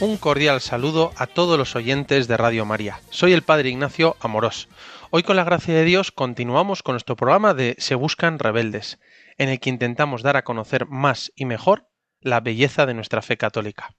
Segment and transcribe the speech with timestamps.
[0.00, 3.02] Un cordial saludo a todos los oyentes de Radio María.
[3.10, 4.66] Soy el Padre Ignacio Amorós.
[5.10, 8.98] Hoy con la gracia de Dios continuamos con nuestro programa de Se Buscan Rebeldes,
[9.36, 13.36] en el que intentamos dar a conocer más y mejor la belleza de nuestra fe
[13.36, 13.94] católica.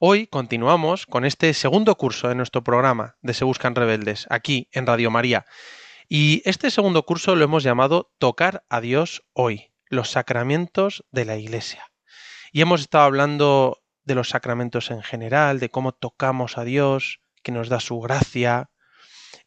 [0.00, 4.84] Hoy continuamos con este segundo curso de nuestro programa de Se Buscan Rebeldes, aquí en
[4.84, 5.46] Radio María.
[6.08, 11.36] Y este segundo curso lo hemos llamado Tocar a Dios hoy, los sacramentos de la
[11.36, 11.86] Iglesia.
[12.50, 17.52] Y hemos estado hablando de los sacramentos en general, de cómo tocamos a Dios, que
[17.52, 18.70] nos da su gracia.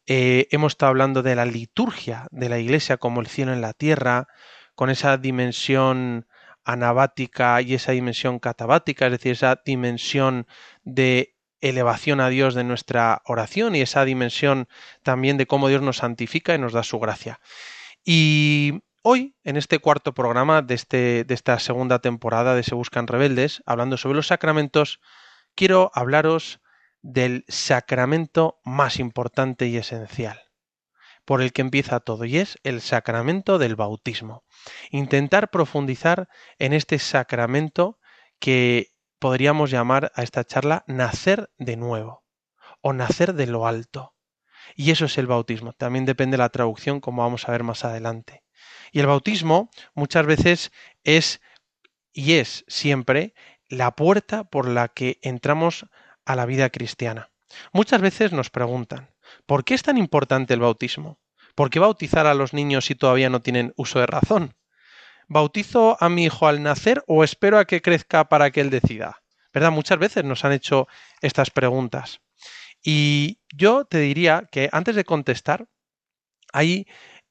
[0.06, 3.72] Eh, hemos estado hablando de la liturgia de la Iglesia como el cielo en la
[3.72, 4.28] tierra,
[4.74, 6.26] con esa dimensión
[6.64, 10.46] anabática y esa dimensión catabática, es decir, esa dimensión
[10.84, 14.68] de elevación a Dios de nuestra oración y esa dimensión
[15.02, 17.40] también de cómo Dios nos santifica y nos da su gracia.
[18.04, 23.06] Y hoy, en este cuarto programa de, este, de esta segunda temporada de Se Buscan
[23.06, 25.00] Rebeldes, hablando sobre los sacramentos,
[25.54, 26.60] quiero hablaros
[27.02, 30.40] del sacramento más importante y esencial,
[31.24, 34.44] por el que empieza todo, y es el sacramento del bautismo.
[34.90, 36.28] Intentar profundizar
[36.58, 37.98] en este sacramento
[38.38, 42.24] que podríamos llamar a esta charla nacer de nuevo
[42.80, 44.14] o nacer de lo alto.
[44.74, 45.72] Y eso es el bautismo.
[45.72, 48.44] También depende de la traducción, como vamos a ver más adelante.
[48.92, 50.72] Y el bautismo muchas veces
[51.04, 51.40] es
[52.12, 53.34] y es siempre
[53.68, 55.86] la puerta por la que entramos
[56.24, 57.30] a la vida cristiana.
[57.72, 59.10] Muchas veces nos preguntan,
[59.46, 61.20] ¿por qué es tan importante el bautismo?
[61.54, 64.54] ¿Por qué bautizar a los niños si todavía no tienen uso de razón?
[65.28, 69.22] ¿Bautizo a mi hijo al nacer o espero a que crezca para que él decida?
[69.52, 69.70] ¿Verdad?
[69.70, 70.88] Muchas veces nos han hecho
[71.20, 72.20] estas preguntas.
[72.82, 75.68] Y yo te diría que antes de contestar,
[76.52, 76.86] hay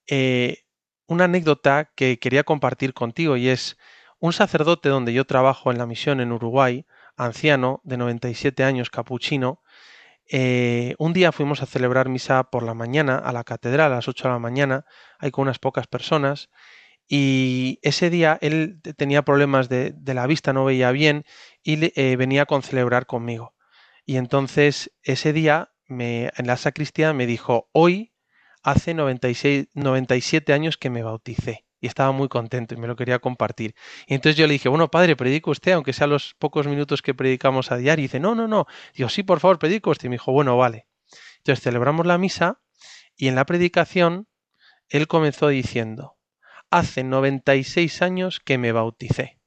[0.07, 0.63] eh,
[1.09, 3.77] una anécdota que quería compartir contigo y es
[4.19, 6.85] un sacerdote donde yo trabajo en la misión en Uruguay,
[7.17, 9.61] anciano de 97 años, capuchino,
[10.31, 14.07] eh, un día fuimos a celebrar misa por la mañana a la catedral a las
[14.07, 14.85] 8 de la mañana,
[15.17, 16.51] hay con unas pocas personas,
[17.07, 21.25] y ese día él tenía problemas de, de la vista, no veía bien,
[21.63, 23.55] y eh, venía con celebrar conmigo.
[24.05, 28.08] Y entonces ese día en la sacristía me dijo, hoy
[28.63, 31.65] hace 96, 97 años que me bauticé.
[31.81, 33.73] Y estaba muy contento y me lo quería compartir.
[34.05, 37.13] Y entonces yo le dije, bueno, padre, predico usted, aunque sea los pocos minutos que
[37.13, 38.03] predicamos a diario.
[38.03, 38.65] Y dice, no, no, no.
[38.93, 40.07] Digo, sí, por favor, predico usted.
[40.07, 40.87] Y me dijo, bueno, vale.
[41.37, 42.61] Entonces celebramos la misa
[43.15, 44.27] y en la predicación
[44.89, 46.17] él comenzó diciendo,
[46.69, 49.39] hace 96 años que me bauticé.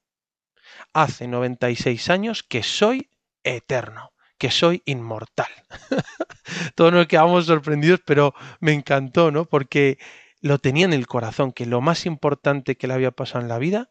[0.92, 3.10] Hace 96 años que soy
[3.42, 4.11] eterno,
[4.42, 5.46] que soy inmortal.
[6.74, 9.44] Todos nos quedamos sorprendidos, pero me encantó, ¿no?
[9.44, 9.98] Porque
[10.40, 13.58] lo tenía en el corazón, que lo más importante que le había pasado en la
[13.58, 13.88] vida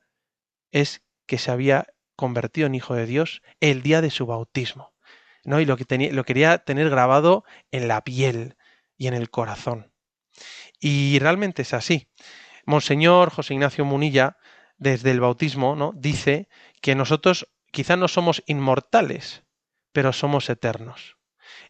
[0.73, 4.93] es que se había convertido en hijo de Dios el día de su bautismo.
[5.45, 5.61] ¿no?
[5.61, 8.57] Y lo, que tenía, lo quería tener grabado en la piel
[8.97, 9.93] y en el corazón.
[10.81, 12.09] Y realmente es así.
[12.65, 14.35] Monseñor José Ignacio Munilla,
[14.75, 15.93] desde el bautismo, ¿no?
[15.95, 16.49] dice
[16.81, 19.45] que nosotros quizá no somos inmortales,
[19.91, 21.17] pero somos eternos.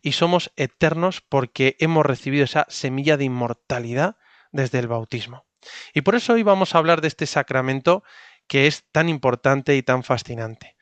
[0.01, 4.17] Y somos eternos porque hemos recibido esa semilla de inmortalidad
[4.51, 5.45] desde el bautismo.
[5.93, 8.03] Y por eso hoy vamos a hablar de este sacramento
[8.47, 10.75] que es tan importante y tan fascinante.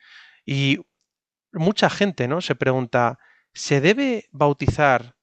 [0.44, 0.80] Y
[1.52, 2.40] mucha gente, ¿no?
[2.40, 3.18] Se pregunta,
[3.52, 5.16] ¿se debe bautizar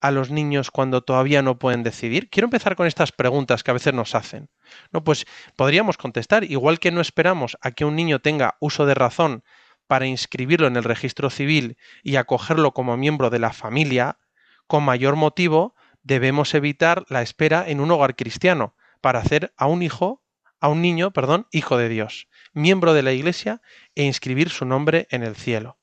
[0.00, 2.30] a los niños cuando todavía no pueden decidir?
[2.30, 4.50] Quiero empezar con estas preguntas que a veces nos hacen.
[4.92, 5.26] No, pues
[5.56, 9.42] podríamos contestar, igual que no esperamos a que un niño tenga uso de razón
[9.88, 14.18] para inscribirlo en el registro civil y acogerlo como miembro de la familia,
[14.68, 19.82] con mayor motivo debemos evitar la espera en un hogar cristiano para hacer a un
[19.82, 20.22] hijo,
[20.60, 23.62] a un niño, perdón, hijo de Dios, miembro de la Iglesia
[23.94, 25.78] e inscribir su nombre en el cielo.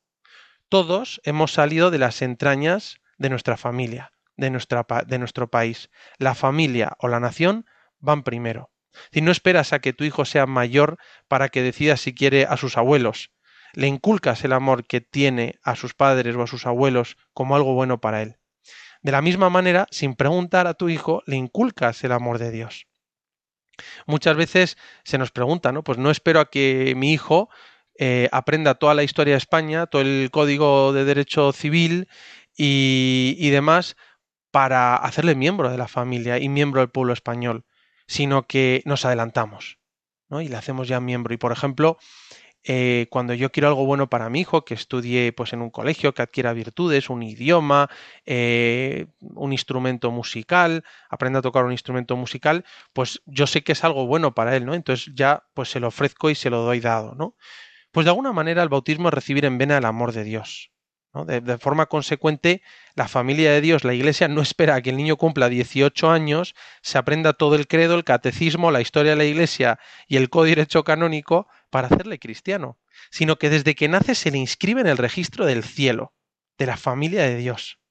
[0.70, 5.90] Todos hemos salido de las entrañas de nuestra familia, de, nuestra, de nuestro país.
[6.18, 7.66] La familia o la nación
[8.00, 8.72] van primero.
[9.12, 10.98] Si no esperas a que tu hijo sea mayor
[11.28, 13.32] para que decida si quiere a sus abuelos,
[13.76, 17.74] le inculcas el amor que tiene a sus padres o a sus abuelos como algo
[17.74, 18.38] bueno para él.
[19.02, 22.88] De la misma manera, sin preguntar a tu hijo, le inculcas el amor de Dios.
[24.08, 25.84] Muchas veces se nos pregunta, ¿no?
[25.84, 27.50] Pues no espero a que mi hijo
[27.98, 32.08] eh, aprenda toda la historia de España, todo el código de derecho civil
[32.58, 33.96] y, demás
[34.52, 37.66] para hacerle miembro de la familia y miembro del pueblo español,
[38.08, 39.80] sino que nos adelantamos
[40.30, 40.42] ¿no?
[40.42, 41.34] y le hacemos ya miembro.
[41.34, 41.98] Y por ejemplo,
[42.68, 46.16] eh, cuando yo quiero algo bueno para mi hijo, que estudie pues, en un colegio,
[46.16, 47.90] que adquiera virtudes, un idioma,
[48.26, 53.84] eh, un instrumento musical, aprenda a tocar un instrumento musical, pues yo sé que es
[53.84, 54.74] algo bueno para él, ¿no?
[54.74, 57.36] Entonces ya pues se lo ofrezco y se lo doy dado, ¿no?
[57.92, 60.72] Pues de alguna manera el bautismo es recibir en vena el amor de Dios.
[61.14, 61.24] ¿no?
[61.24, 62.62] De, forma consecuente,
[62.96, 66.56] la familia de Dios, la Iglesia, no espera a que el niño cumpla 18 años,
[66.82, 70.56] se aprenda todo el credo, el catecismo, la historia de la Iglesia y el código
[70.56, 72.80] derecho canónico para hacerle cristiano,
[73.12, 76.14] sino que desde que nace se le inscribe en el registro del cielo,
[76.58, 77.82] de la familia de Dios.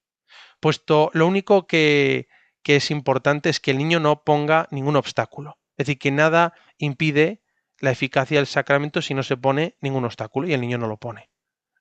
[0.59, 2.27] Puesto lo único que,
[2.63, 5.59] que es importante es que el niño no ponga ningún obstáculo.
[5.77, 7.43] Es decir, que nada impide
[7.79, 10.97] la eficacia del sacramento si no se pone ningún obstáculo y el niño no lo
[10.97, 11.29] pone.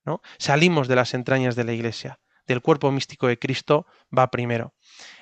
[0.03, 0.21] ¿no?
[0.37, 4.73] Salimos de las entrañas de la Iglesia, del cuerpo místico de Cristo va primero.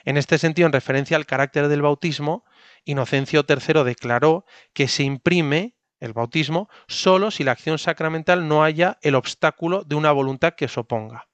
[0.04, 2.44] En este sentido, en referencia al carácter del bautismo,
[2.86, 8.98] Inocencio III declaró que se imprime el bautismo solo si la acción sacramental no haya
[9.02, 11.30] el obstáculo de una voluntad que se oponga.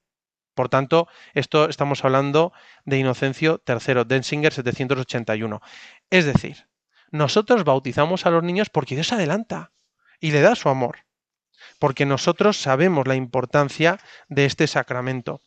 [0.54, 2.52] Por tanto, esto estamos hablando
[2.84, 5.60] de Inocencio III, Denzinger 781.
[6.10, 6.68] Es decir,
[7.10, 9.72] nosotros bautizamos a los niños porque Dios adelanta
[10.20, 11.08] y le da su amor
[11.78, 13.98] porque nosotros sabemos la importancia
[14.28, 15.42] de este sacramento.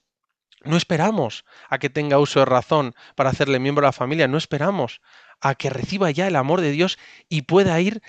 [0.63, 4.37] No esperamos a que tenga uso de razón para hacerle miembro de la familia, no
[4.37, 5.01] esperamos
[5.39, 8.01] a que reciba ya el amor de Dios y pueda ir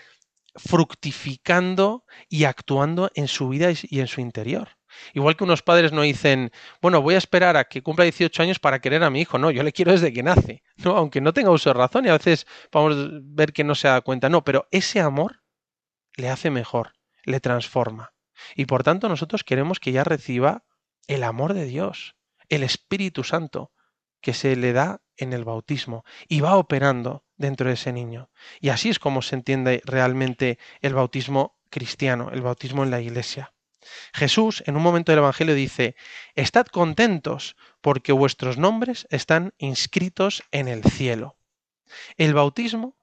[0.55, 4.69] fructificando y actuando en su vida y en su interior.
[5.15, 8.59] Igual que unos padres no dicen, bueno, voy a esperar a que cumpla 18 años
[8.59, 9.39] para querer a mi hijo.
[9.39, 10.63] No, yo le quiero desde que nace.
[10.77, 13.75] No, aunque no tenga uso de razón y a veces vamos a ver que no
[13.75, 14.29] se da cuenta.
[14.29, 15.43] No, pero ese amor
[16.17, 16.93] le hace mejor,
[17.25, 18.13] le transforma.
[18.55, 20.65] Y por tanto nosotros queremos que ya reciba
[21.07, 22.17] el amor de Dios,
[22.49, 23.73] el Espíritu Santo,
[24.21, 28.31] que se le da en el bautismo y va operando dentro de ese niño.
[28.61, 33.53] Y así es como se entiende realmente el bautismo cristiano, el bautismo en la iglesia.
[34.15, 35.97] Jesús en un momento del Evangelio dice,
[36.35, 41.37] Estad contentos porque vuestros nombres están inscritos en el cielo.
[42.17, 42.97] El bautismo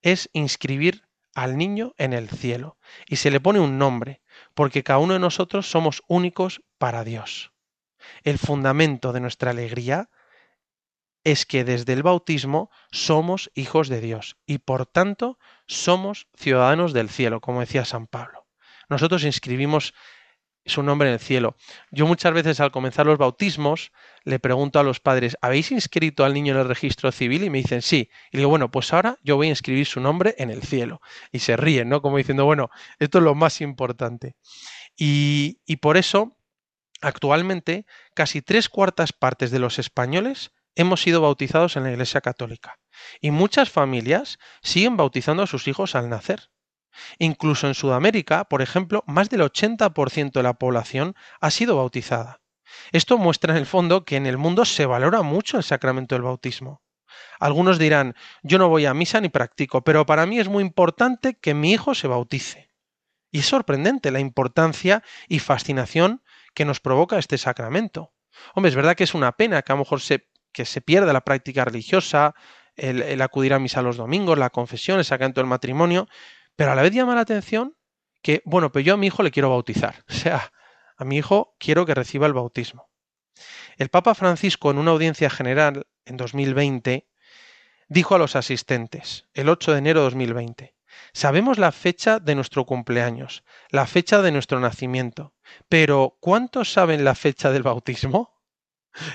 [0.00, 1.04] es inscribir
[1.34, 4.22] al niño en el cielo y se le pone un nombre,
[4.54, 7.52] porque cada uno de nosotros somos únicos para Dios.
[8.22, 10.08] El fundamento de nuestra alegría
[11.24, 17.10] es que desde el bautismo somos hijos de Dios y por tanto somos ciudadanos del
[17.10, 18.46] cielo, como decía San Pablo.
[18.88, 19.94] Nosotros inscribimos
[20.66, 21.56] su nombre en el cielo.
[21.90, 23.92] Yo muchas veces al comenzar los bautismos
[24.24, 27.44] le pregunto a los padres, ¿habéis inscrito al niño en el registro civil?
[27.44, 28.10] Y me dicen, sí.
[28.30, 31.00] Y digo, bueno, pues ahora yo voy a inscribir su nombre en el cielo.
[31.32, 32.02] Y se ríen, ¿no?
[32.02, 34.36] Como diciendo, bueno, esto es lo más importante.
[34.96, 36.36] Y, y por eso,
[37.00, 42.78] actualmente, casi tres cuartas partes de los españoles hemos sido bautizados en la Iglesia Católica.
[43.20, 46.50] Y muchas familias siguen bautizando a sus hijos al nacer.
[47.18, 52.40] Incluso en Sudamérica, por ejemplo, más del 80% de la población ha sido bautizada.
[52.92, 56.22] Esto muestra en el fondo que en el mundo se valora mucho el sacramento del
[56.22, 56.82] bautismo.
[57.38, 61.34] Algunos dirán, yo no voy a misa ni practico, pero para mí es muy importante
[61.34, 62.70] que mi hijo se bautice.
[63.32, 66.22] Y es sorprendente la importancia y fascinación
[66.54, 68.12] que nos provoca este sacramento.
[68.54, 71.12] Hombre, es verdad que es una pena que a lo mejor se, que se pierda
[71.12, 72.34] la práctica religiosa,
[72.76, 76.08] el, acudir a misa los domingos, la confesión, el sacramento del matrimonio,
[76.56, 77.76] pero a la vez llama la atención
[78.22, 80.04] que, bueno, pues yo a mi hijo le quiero bautizar.
[80.08, 80.52] O sea,
[80.96, 82.90] a mi hijo quiero que reciba el bautismo.
[83.78, 87.08] El Papa Francisco, en una audiencia general en 2020,
[87.88, 90.74] dijo a los asistentes, el 8 de enero de 2020,
[91.12, 95.34] Sabemos la fecha de nuestro cumpleaños, la fecha de nuestro nacimiento,
[95.68, 98.39] pero ¿cuántos saben la fecha del bautismo?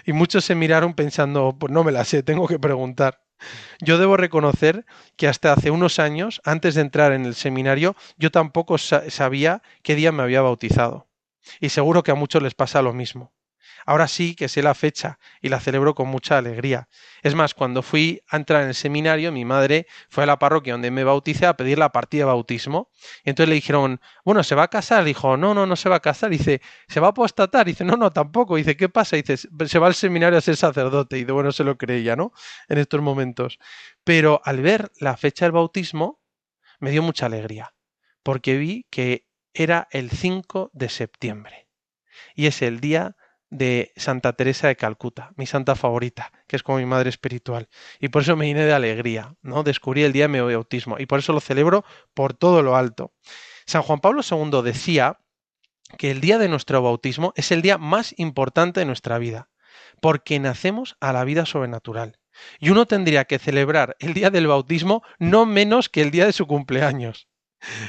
[0.06, 3.22] Y muchos se miraron pensando, pues no me la sé, tengo que preguntar.
[3.82, 4.86] Yo debo reconocer
[5.18, 9.62] que hasta hace unos años, antes de entrar en el seminario, yo tampoco sa sabía
[9.84, 11.08] qué día me había bautizado.
[11.60, 13.35] Y seguro que a muchos les pasa lo mismo.
[13.86, 16.90] Ahora sí que sé la fecha y la celebro con mucha alegría.
[17.22, 20.74] Es más, cuando fui a entrar en el seminario, mi madre fue a la parroquia
[20.74, 22.90] donde me bauticé a pedir la partida de bautismo.
[23.24, 25.04] Y entonces le dijeron, bueno, ¿se va a casar?
[25.04, 26.32] Dijo, no, no, no se va a casar.
[26.32, 27.68] Dice, ¿se va a apostatar?
[27.68, 28.56] Dice, no, no, tampoco.
[28.56, 29.18] Dice, ¿qué pasa?
[29.18, 31.20] Dice, se va al seminario a ser sacerdote.
[31.20, 32.34] Y de bueno, se lo creía, ¿no?
[32.68, 33.60] En estos momentos.
[34.04, 36.20] Pero al ver la fecha del bautismo,
[36.80, 37.76] me dio mucha alegría.
[38.24, 41.68] Porque vi que era el 5 de septiembre.
[42.34, 43.16] Y es el día
[43.58, 47.70] de Santa Teresa de Calcuta, mi santa favorita, que es como mi madre espiritual.
[48.00, 49.64] Y por eso me llené de alegría, ¿no?
[49.64, 53.14] Descubrí el día de mi bautismo y por eso lo celebro por todo lo alto.
[53.66, 55.20] San Juan Pablo II decía
[55.98, 59.50] que el día de nuestro bautismo es el día más importante de nuestra vida,
[60.02, 62.20] porque nacemos a la vida sobrenatural.
[62.60, 66.34] Y uno tendría que celebrar el día del bautismo no menos que el día de
[66.34, 67.30] su cumpleaños.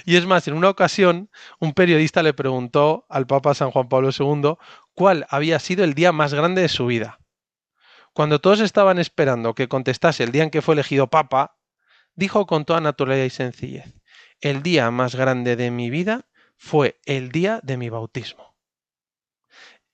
[0.04, 4.10] Y es más, en una ocasión, un periodista le preguntó al Papa San Juan Pablo
[4.16, 4.54] II
[4.94, 7.18] cuál había sido el día más grande de su vida.
[8.12, 11.58] Cuando todos estaban esperando que contestase el día en que fue elegido Papa,
[12.14, 13.94] dijo con toda naturalidad y sencillez,
[14.40, 18.56] el día más grande de mi vida fue el día de mi bautismo.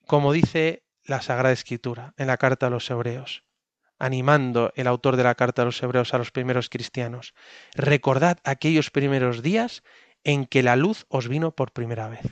[0.06, 3.44] Como dice la Sagrada Escritura en la carta a los Hebreos,
[4.02, 7.34] animando el autor de la carta a los Hebreos a los primeros cristianos,
[7.74, 9.84] recordad aquellos primeros días
[10.24, 12.22] en que la luz os vino por primera vez.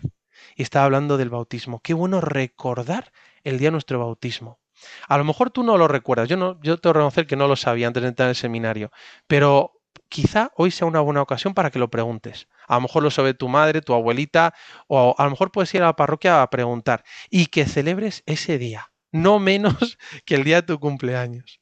[0.56, 1.80] Y está hablando del bautismo.
[1.80, 3.12] Qué bueno recordar
[3.44, 4.58] el día de nuestro bautismo.
[5.06, 6.28] A lo mejor tú no lo recuerdas.
[6.28, 8.36] Yo no, yo tengo que reconocer que no lo sabía antes de entrar en el
[8.36, 8.90] seminario.
[9.28, 12.48] Pero quizá hoy sea una buena ocasión para que lo preguntes.
[12.66, 14.54] A lo mejor lo sabe tu madre, tu abuelita,
[14.88, 17.04] o a lo mejor puedes ir a la parroquia a preguntar.
[17.30, 21.59] Y que celebres ese día, no menos que el día de tu cumpleaños.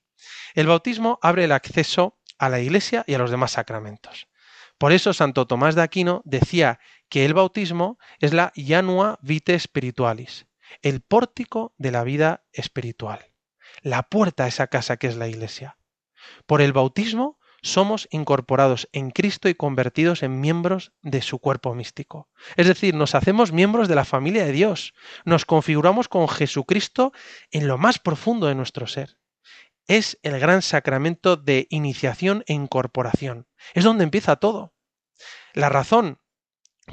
[0.55, 4.29] El bautismo abre el acceso a la iglesia y a los demás sacramentos.
[4.79, 6.79] Por eso Santo Tomás de Aquino decía
[7.09, 10.47] que el bautismo es la janua vitae spiritualis,
[10.83, 13.33] el pórtico de la vida espiritual,
[13.83, 15.79] la puerta a esa casa que es la iglesia.
[16.47, 22.29] Por el bautismo somos incorporados en Cristo y convertidos en miembros de su cuerpo místico.
[22.57, 27.13] Es decir, nos hacemos miembros de la familia de Dios, nos configuramos con Jesucristo
[27.51, 29.18] en lo más profundo de nuestro ser.
[29.89, 33.49] Es el gran sacramento de iniciación e incorporación.
[33.73, 34.75] Es donde empieza todo.
[35.55, 36.21] La razón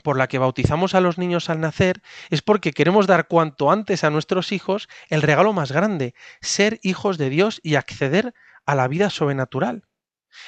[0.04, 4.04] por la que bautizamos a los niños al nacer es porque queremos dar cuanto antes
[4.04, 8.34] a nuestros hijos el regalo más grande, ser hijos de Dios y acceder
[8.66, 9.84] a la vida sobrenatural.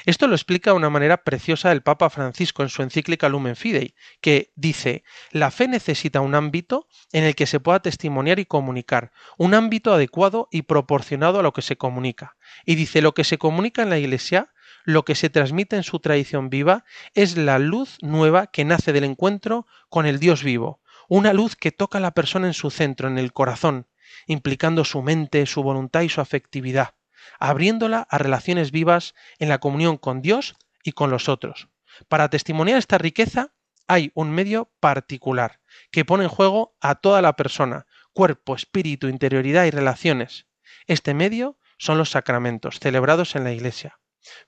[0.05, 3.95] Esto lo explica de una manera preciosa el Papa Francisco en su encíclica Lumen Fidei,
[4.21, 9.11] que dice, la fe necesita un ámbito en el que se pueda testimoniar y comunicar,
[9.37, 12.37] un ámbito adecuado y proporcionado a lo que se comunica.
[12.65, 14.53] Y dice, lo que se comunica en la Iglesia,
[14.83, 19.03] lo que se transmite en su tradición viva, es la luz nueva que nace del
[19.03, 23.07] encuentro con el Dios vivo, una luz que toca a la persona en su centro,
[23.07, 23.87] en el corazón,
[24.27, 26.96] implicando su mente, su voluntad y su afectividad
[27.39, 31.69] abriéndola a relaciones vivas en la comunión con Dios y con los otros.
[32.07, 33.53] Para testimoniar esta riqueza
[33.87, 39.65] hay un medio particular que pone en juego a toda la persona, cuerpo, espíritu, interioridad
[39.65, 40.47] y relaciones.
[40.85, 43.99] Este medio son los sacramentos celebrados en la Iglesia.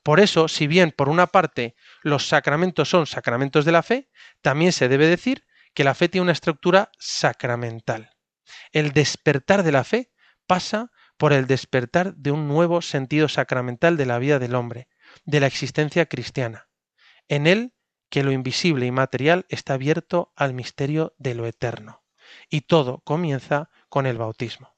[0.03, 4.09] Por eso, si bien por una parte los sacramentos son sacramentos de la fe,
[4.41, 8.09] también se debe decir que la fe tiene una estructura sacramental.
[8.71, 10.11] El despertar de la fe
[10.47, 14.87] pasa por el despertar de un nuevo sentido sacramental de la vida del hombre,
[15.25, 16.69] de la existencia cristiana.
[17.27, 17.73] En él
[18.09, 22.03] que lo invisible y material está abierto al misterio de lo eterno.
[22.49, 24.77] Y todo comienza con el bautismo.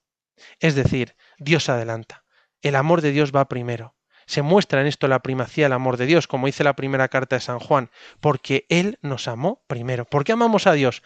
[0.60, 2.26] Es decir, Dios adelanta.
[2.64, 3.96] El amor de Dios va primero.
[4.26, 7.36] Se muestra en esto la primacía del amor de Dios, como dice la primera carta
[7.36, 10.06] de San Juan, porque Él nos amó primero.
[10.06, 11.04] ¿Por qué amamos a Dios?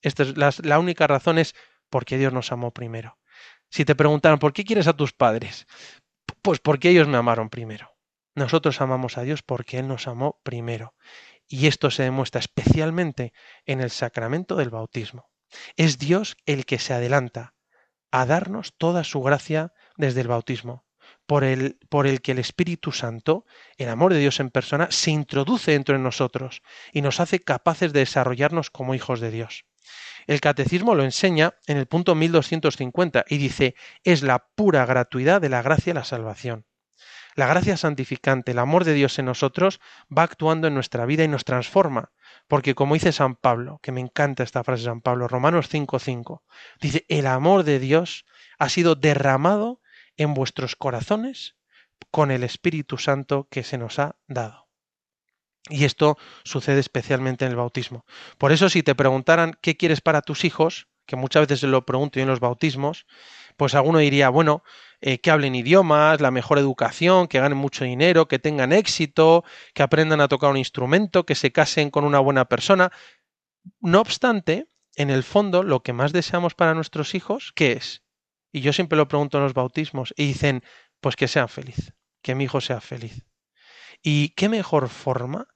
[0.00, 1.54] Esta es la, la única razón es
[1.90, 3.18] porque Dios nos amó primero.
[3.70, 5.66] Si te preguntaran, ¿por qué quieres a tus padres?
[6.42, 7.94] Pues porque ellos me amaron primero.
[8.34, 10.94] Nosotros amamos a Dios porque Él nos amó primero.
[11.46, 13.32] Y esto se demuestra especialmente
[13.64, 15.30] en el sacramento del bautismo.
[15.76, 17.54] Es Dios el que se adelanta
[18.10, 20.86] a darnos toda su gracia desde el bautismo,
[21.26, 23.44] por el, por el que el Espíritu Santo,
[23.76, 27.92] el amor de Dios en persona, se introduce dentro de nosotros y nos hace capaces
[27.92, 29.64] de desarrollarnos como hijos de Dios.
[30.28, 35.48] El catecismo lo enseña en el punto 1250 y dice, es la pura gratuidad de
[35.48, 36.66] la gracia la salvación.
[37.34, 39.80] La gracia santificante, el amor de Dios en nosotros,
[40.14, 42.12] va actuando en nuestra vida y nos transforma.
[42.46, 46.42] Porque como dice San Pablo, que me encanta esta frase de San Pablo, Romanos 5.5,
[46.78, 48.26] dice, el amor de Dios
[48.58, 49.80] ha sido derramado
[50.18, 51.56] en vuestros corazones
[52.10, 54.67] con el Espíritu Santo que se nos ha dado.
[55.68, 58.04] Y esto sucede especialmente en el bautismo.
[58.38, 62.18] Por eso si te preguntaran qué quieres para tus hijos, que muchas veces lo pregunto
[62.18, 63.06] yo en los bautismos,
[63.56, 64.62] pues alguno diría, bueno,
[65.00, 69.44] eh, que hablen idiomas, la mejor educación, que ganen mucho dinero, que tengan éxito,
[69.74, 72.92] que aprendan a tocar un instrumento, que se casen con una buena persona.
[73.80, 78.02] No obstante, en el fondo, lo que más deseamos para nuestros hijos, ¿qué es?
[78.52, 80.62] Y yo siempre lo pregunto en los bautismos y dicen,
[81.00, 83.24] pues que sean feliz, que mi hijo sea feliz.
[84.02, 85.48] ¿Y qué mejor forma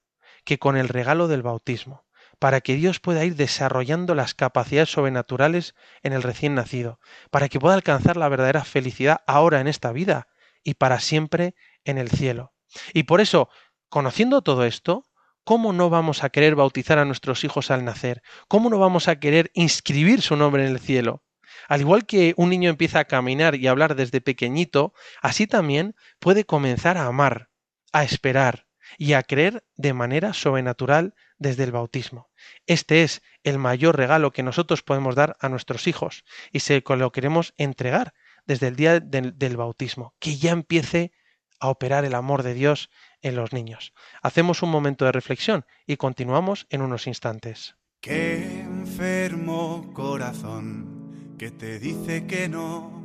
[0.43, 2.05] que con el regalo del bautismo,
[2.39, 6.99] para que Dios pueda ir desarrollando las capacidades sobrenaturales en el recién nacido,
[7.31, 10.27] para que pueda alcanzar la verdadera felicidad ahora en esta vida
[10.63, 12.53] y para siempre en el cielo.
[12.93, 13.49] Y por eso,
[13.89, 15.05] conociendo todo esto,
[15.43, 18.21] ¿cómo no vamos a querer bautizar a nuestros hijos al nacer?
[18.47, 21.23] ¿Cómo no vamos a querer inscribir su nombre en el cielo?
[21.67, 25.95] Al igual que un niño empieza a caminar y a hablar desde pequeñito, así también
[26.19, 27.49] puede comenzar a amar,
[27.91, 28.65] a esperar
[28.97, 32.29] y a creer de manera sobrenatural desde el bautismo.
[32.67, 37.11] Este es el mayor regalo que nosotros podemos dar a nuestros hijos y se lo
[37.11, 38.13] queremos entregar
[38.45, 41.11] desde el día del, del bautismo, que ya empiece
[41.59, 42.89] a operar el amor de Dios
[43.21, 43.93] en los niños.
[44.21, 47.75] Hacemos un momento de reflexión y continuamos en unos instantes.
[48.01, 53.01] Qué enfermo corazón que te dice que no.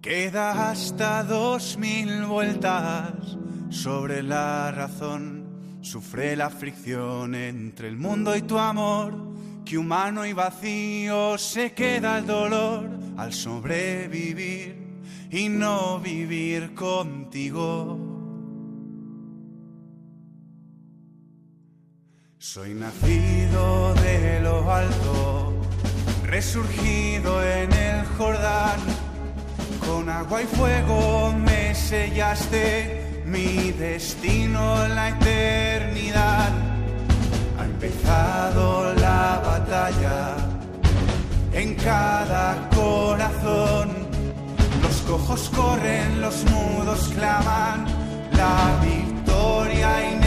[0.00, 3.36] Queda hasta dos mil vueltas
[3.70, 5.44] sobre la razón.
[5.80, 9.34] Sufre la fricción entre el mundo y tu amor.
[9.64, 17.98] Que humano y vacío se queda el dolor al sobrevivir y no vivir contigo.
[22.38, 25.52] Soy nacido de lo alto,
[26.24, 28.78] resurgido en el Jordán.
[29.84, 36.52] Con agua y fuego me sellaste mi destino la eternidad.
[37.58, 40.36] Ha empezado la batalla
[41.52, 43.90] en cada corazón.
[44.82, 47.86] Los cojos corren, los mudos claman,
[48.32, 50.25] la victoria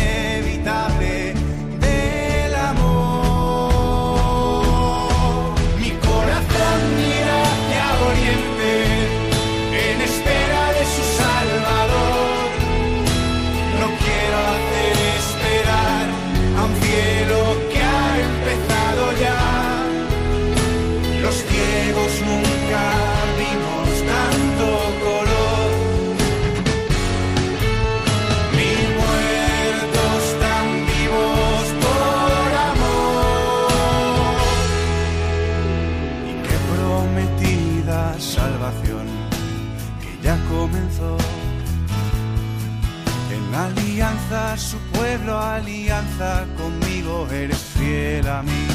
[45.00, 48.68] pueblo, alianza conmigo, eres fiel a mí.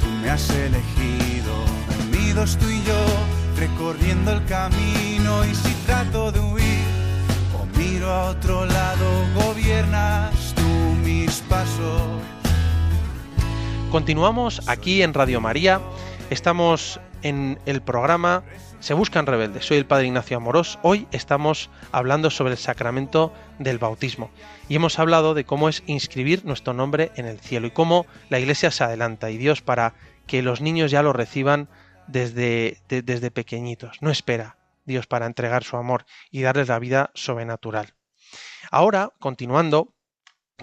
[0.00, 1.54] Tú me has elegido,
[2.04, 3.04] unidos tú y yo,
[3.56, 5.44] recorriendo el camino.
[5.44, 6.84] Y si trato de huir
[7.58, 10.68] o miro a otro lado, gobiernas tú
[11.04, 12.02] mis pasos.
[13.90, 15.80] Continuamos aquí en Radio María.
[16.30, 18.42] Estamos en el programa
[18.82, 19.64] Se Buscan Rebeldes.
[19.64, 20.80] Soy el Padre Ignacio Amorós.
[20.82, 24.32] Hoy estamos hablando sobre el sacramento del bautismo.
[24.68, 28.40] Y hemos hablado de cómo es inscribir nuestro nombre en el cielo y cómo la
[28.40, 29.94] Iglesia se adelanta y Dios para
[30.26, 31.68] que los niños ya lo reciban
[32.08, 33.98] desde, de- desde pequeñitos.
[34.00, 37.94] No espera Dios para entregar su amor y darles la vida sobrenatural.
[38.72, 39.94] Ahora, continuando,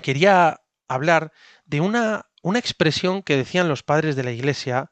[0.01, 1.31] quería hablar
[1.65, 4.91] de una, una expresión que decían los padres de la Iglesia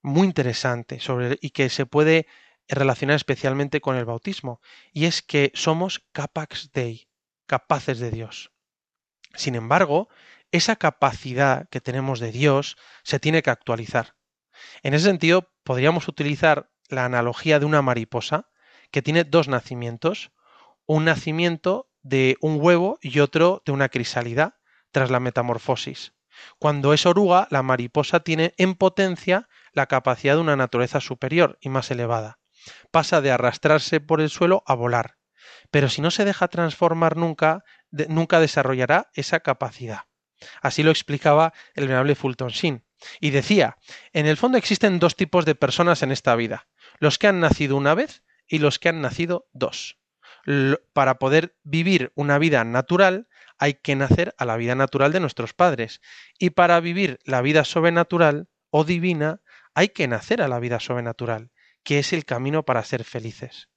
[0.00, 2.28] muy interesante sobre, y que se puede
[2.68, 4.60] relacionar especialmente con el bautismo,
[4.92, 7.08] y es que somos capax Dei,
[7.46, 8.52] capaces de Dios.
[9.34, 10.08] Sin embargo,
[10.50, 14.14] esa capacidad que tenemos de Dios se tiene que actualizar.
[14.82, 18.48] En ese sentido, podríamos utilizar la analogía de una mariposa
[18.90, 20.32] que tiene dos nacimientos,
[20.86, 24.58] un nacimiento de un huevo y otro de una crisálida
[24.90, 26.14] tras la metamorfosis.
[26.58, 31.68] Cuando es oruga, la mariposa tiene en potencia la capacidad de una naturaleza superior y
[31.68, 32.37] más elevada.
[32.90, 35.16] Pasa de arrastrarse por el suelo a volar.
[35.70, 40.04] Pero si no se deja transformar nunca, nunca desarrollará esa capacidad.
[40.62, 42.84] Así lo explicaba el venerable Fulton Sheen.
[43.20, 43.76] Y decía,
[44.12, 46.66] en el fondo existen dos tipos de personas en esta vida,
[46.98, 49.98] los que han nacido una vez y los que han nacido dos.
[50.92, 53.28] Para poder vivir una vida natural
[53.58, 56.00] hay que nacer a la vida natural de nuestros padres
[56.38, 59.42] y para vivir la vida sobrenatural o divina
[59.74, 61.50] hay que nacer a la vida sobrenatural,
[61.82, 63.68] que es el camino para ser felices.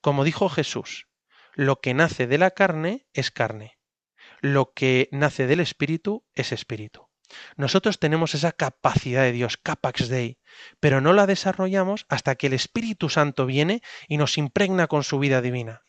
[0.00, 1.08] Como dijo Jesús,
[1.54, 3.78] lo que nace de la carne es carne,
[4.40, 7.10] lo que nace del espíritu es espíritu.
[7.56, 10.38] Nosotros tenemos esa capacidad de Dios, capax Dei,
[10.80, 15.18] pero no la desarrollamos hasta que el Espíritu Santo viene y nos impregna con su
[15.18, 15.82] vida divina.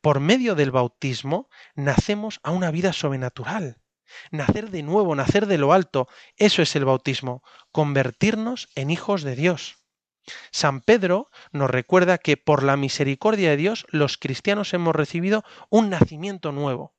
[0.00, 3.82] Por medio del bautismo nacemos a una vida sobrenatural.
[4.30, 9.34] Nacer de nuevo, nacer de lo alto, eso es el bautismo, convertirnos en hijos de
[9.34, 9.78] Dios.
[10.50, 15.90] San Pedro nos recuerda que por la misericordia de Dios los cristianos hemos recibido un
[15.90, 16.96] nacimiento nuevo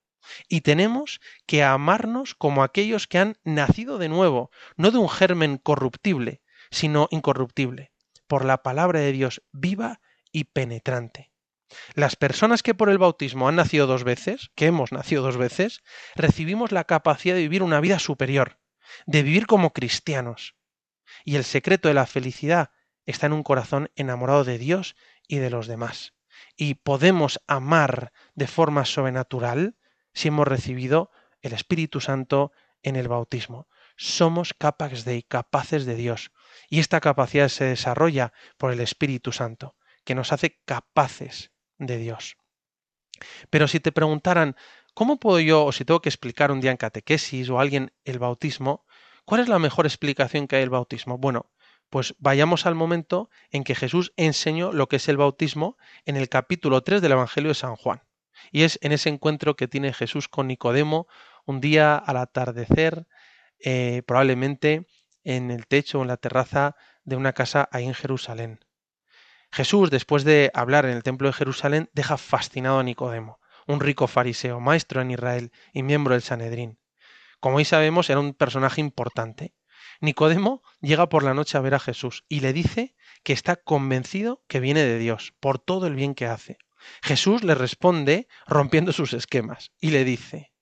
[0.48, 5.58] y tenemos que amarnos como aquellos que han nacido de nuevo, no de un germen
[5.58, 7.92] corruptible, sino incorruptible,
[8.28, 11.32] por la palabra de Dios viva y penetrante.
[11.94, 15.84] Las personas que por el bautismo han nacido dos veces, que hemos nacido dos veces,
[16.16, 18.60] recibimos la capacidad de vivir una vida superior,
[19.06, 20.56] de vivir como cristianos.
[21.26, 22.72] Y el secreto de la felicidad
[23.08, 24.96] está en un corazón enamorado de Dios
[25.28, 26.14] y de los demás.
[26.56, 29.76] Y podemos amar de forma sobrenatural
[30.14, 31.10] si hemos recibido
[31.42, 32.52] el Espíritu Santo
[32.84, 33.68] en el bautismo.
[33.96, 36.32] Somos capaces de capaces de Dios.
[36.70, 42.38] Y esta capacidad se desarrolla por el Espíritu Santo, que nos hace capaces de Dios.
[43.50, 44.56] Pero si te preguntaran,
[44.94, 48.20] ¿cómo puedo yo, o si tengo que explicar un día en catequesis o alguien el
[48.20, 48.86] bautismo,
[49.26, 51.18] ¿cuál es la mejor explicación que hay del bautismo?
[51.18, 51.52] Bueno,
[51.90, 56.30] pues vayamos al momento en que Jesús enseñó lo que es el bautismo en el
[56.30, 58.04] capítulo 3 del Evangelio de San Juan.
[58.52, 61.08] Y es en ese encuentro que tiene Jesús con Nicodemo
[61.46, 63.08] un día al atardecer,
[63.60, 64.86] eh, probablemente
[65.24, 68.60] en el techo o en la terraza de una casa ahí en Jerusalén.
[69.52, 74.08] Jesús, después de hablar en el templo de Jerusalén, deja fascinado a Nicodemo, un rico
[74.08, 76.80] fariseo, maestro en Israel y miembro del Sanedrín.
[77.40, 79.54] Como hoy sabemos, era un personaje importante.
[80.02, 84.44] Nicodemo llega por la noche a ver a Jesús y le dice que está convencido
[84.48, 86.58] que viene de Dios por todo el bien que hace.
[87.02, 90.54] Jesús le responde rompiendo sus esquemas y le dice,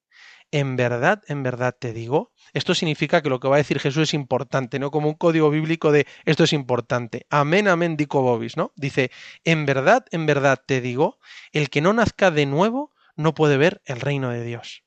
[0.51, 4.03] en verdad, en verdad te digo, esto significa que lo que va a decir Jesús
[4.03, 4.91] es importante, ¿no?
[4.91, 7.25] Como un código bíblico de esto es importante.
[7.29, 8.71] Amén, amén, dico bobis, ¿no?
[8.75, 9.11] Dice,
[9.43, 11.19] en verdad, en verdad te digo,
[11.51, 14.83] el que no nazca de nuevo no puede ver el reino de Dios.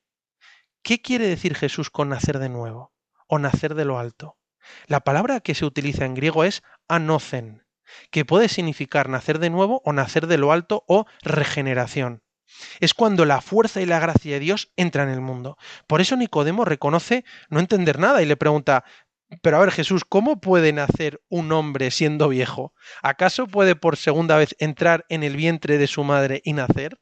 [0.82, 2.94] ¿Qué quiere decir Jesús con nacer de nuevo?
[3.26, 4.37] O nacer de lo alto.
[4.86, 7.64] La palabra que se utiliza en griego es anocen,
[8.10, 12.22] que puede significar nacer de nuevo o nacer de lo alto o regeneración.
[12.80, 15.58] Es cuando la fuerza y la gracia de Dios entran en el mundo.
[15.86, 18.84] Por eso Nicodemo reconoce no entender nada y le pregunta,
[19.42, 22.72] pero a ver Jesús, ¿cómo puede nacer un hombre siendo viejo?
[23.02, 26.98] ¿Acaso puede por segunda vez entrar en el vientre de su madre y nacer?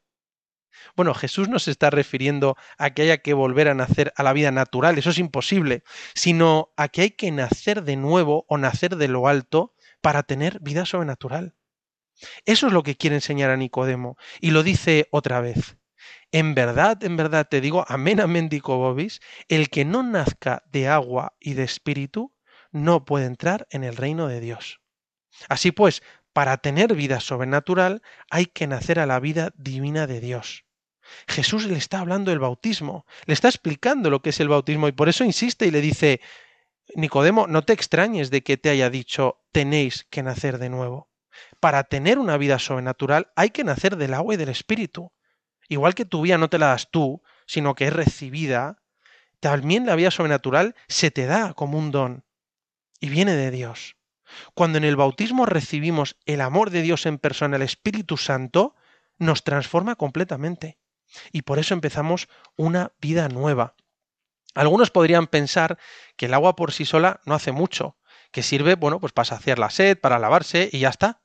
[0.95, 4.33] Bueno, Jesús no se está refiriendo a que haya que volver a nacer a la
[4.33, 5.83] vida natural, eso es imposible,
[6.15, 10.59] sino a que hay que nacer de nuevo o nacer de lo alto para tener
[10.61, 11.55] vida sobrenatural.
[12.45, 14.17] Eso es lo que quiere enseñar a Nicodemo.
[14.41, 15.77] Y lo dice otra vez.
[16.31, 20.87] En verdad, en verdad te digo, amén, amén, dico Bobis, el que no nazca de
[20.87, 22.33] agua y de espíritu
[22.71, 24.81] no puede entrar en el reino de Dios.
[25.47, 30.66] Así pues, para tener vida sobrenatural hay que nacer a la vida divina de Dios.
[31.27, 34.91] Jesús le está hablando del bautismo, le está explicando lo que es el bautismo y
[34.91, 36.21] por eso insiste y le dice,
[36.95, 41.09] Nicodemo, no te extrañes de que te haya dicho tenéis que nacer de nuevo.
[41.59, 45.11] Para tener una vida sobrenatural hay que nacer del agua y del espíritu.
[45.69, 48.81] Igual que tu vida no te la das tú, sino que es recibida,
[49.39, 52.25] también la vida sobrenatural se te da como un don
[52.99, 53.95] y viene de Dios.
[54.53, 58.75] Cuando en el bautismo recibimos el amor de Dios en persona, el Espíritu Santo,
[59.17, 60.77] nos transforma completamente.
[61.31, 63.75] Y por eso empezamos una vida nueva.
[64.55, 65.77] Algunos podrían pensar
[66.15, 67.97] que el agua por sí sola no hace mucho,
[68.31, 71.21] que sirve, bueno, pues para saciar la sed, para lavarse y ya está.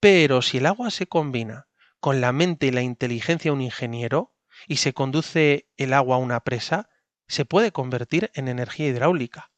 [0.00, 1.68] Pero si el agua se combina
[2.00, 4.34] con la mente y la inteligencia de un ingeniero
[4.66, 6.88] y se conduce el agua a una presa,
[7.28, 9.52] se puede convertir en energía hidráulica.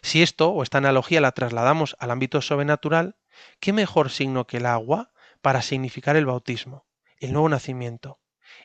[0.00, 3.16] Si esto o esta analogía la trasladamos al ámbito sobrenatural,
[3.60, 6.86] ¿qué mejor signo que el agua para significar el bautismo,
[7.18, 8.21] el nuevo nacimiento?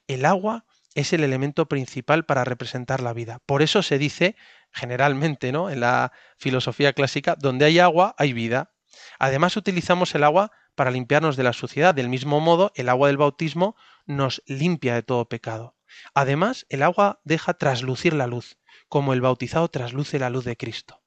[0.07, 0.65] El agua
[0.95, 3.39] es el elemento principal para representar la vida.
[3.45, 4.35] Por eso se dice
[4.71, 5.69] generalmente, ¿no?
[5.69, 8.73] En la filosofía clásica, donde hay agua hay vida.
[9.19, 11.93] Además utilizamos el agua para limpiarnos de la suciedad.
[11.93, 15.75] Del mismo modo, el agua del bautismo nos limpia de todo pecado.
[16.13, 21.01] Además, el agua deja traslucir la luz, como el bautizado trasluce la luz de Cristo.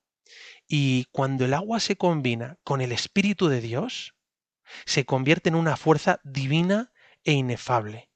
[0.69, 4.15] Y cuando el agua se combina con el Espíritu de Dios,
[4.85, 6.93] se convierte en una fuerza divina
[7.25, 8.10] e inefable,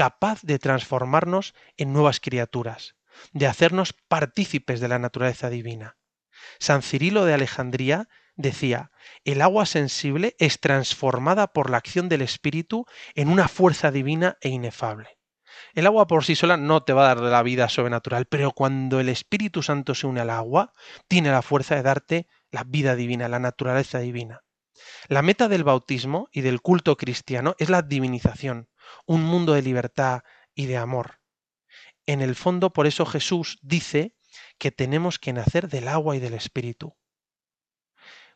[0.00, 2.96] capaz de transformarnos en nuevas criaturas,
[3.34, 5.98] de hacernos partícipes de la naturaleza divina.
[6.58, 8.92] San Cirilo de Alejandría decía,
[9.26, 14.48] el agua sensible es transformada por la acción del Espíritu en una fuerza divina e
[14.48, 15.18] inefable.
[15.74, 19.00] El agua por sí sola no te va a dar la vida sobrenatural, pero cuando
[19.00, 20.72] el Espíritu Santo se une al agua,
[21.08, 24.40] tiene la fuerza de darte la vida divina, la naturaleza divina.
[25.08, 28.69] La meta del bautismo y del culto cristiano es la divinización,
[29.06, 30.22] un mundo de libertad
[30.54, 31.20] y de amor.
[32.06, 34.14] En el fondo, por eso Jesús dice
[34.58, 36.96] que tenemos que nacer del agua y del Espíritu.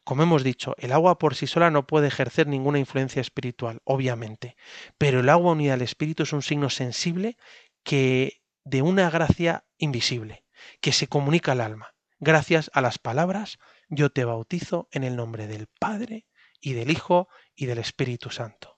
[0.05, 4.57] Como hemos dicho, el agua por sí sola no puede ejercer ninguna influencia espiritual, obviamente,
[4.99, 7.39] pero el agua unida al Espíritu es un signo sensible
[7.83, 10.45] que de una gracia invisible,
[10.81, 15.47] que se comunica al alma, gracias a las palabras yo te bautizo en el nombre
[15.47, 16.27] del Padre
[16.61, 18.74] y del Hijo y del Espíritu Santo.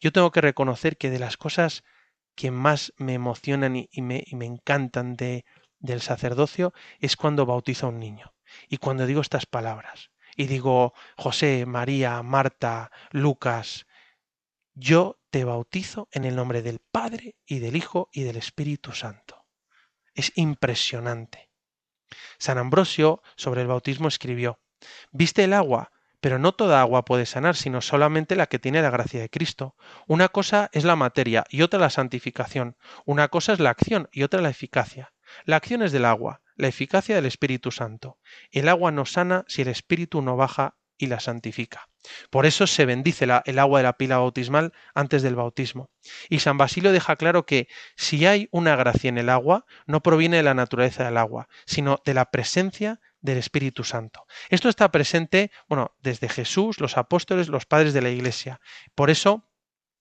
[0.00, 1.84] Yo tengo que reconocer que de las cosas
[2.34, 5.44] que más me emocionan y, me, encantan de,
[5.78, 8.34] del sacerdocio es cuando bautizo a un niño
[8.68, 13.86] y cuando digo estas palabras y digo, José, María, Marta, Lucas,
[14.74, 19.44] yo te bautizo en el nombre del Padre y del Hijo y del Espíritu Santo.
[20.14, 21.50] Es impresionante.
[22.38, 24.58] San Ambrosio sobre el bautismo escribió,
[25.10, 25.91] Viste el agua,
[26.22, 29.74] pero no toda agua puede sanar, sino solamente la que tiene la gracia de Cristo.
[30.06, 32.76] Una cosa es la materia y otra la santificación.
[33.04, 35.12] Una cosa es la acción y otra la eficacia.
[35.44, 38.20] La acción es del agua, la eficacia del Espíritu Santo.
[38.52, 41.88] El agua no sana si el Espíritu no baja y la santifica.
[42.30, 45.90] Por eso se bendice la- el agua de la pila bautismal antes del bautismo.
[46.28, 50.38] Y San Basilio deja claro que si hay una gracia en el agua, no proviene
[50.38, 54.26] de la naturaleza del agua, sino de la presencia del Espíritu Santo.
[54.50, 58.60] Esto está presente, bueno, desde Jesús, los apóstoles, los padres de la Iglesia.
[58.94, 59.48] Por eso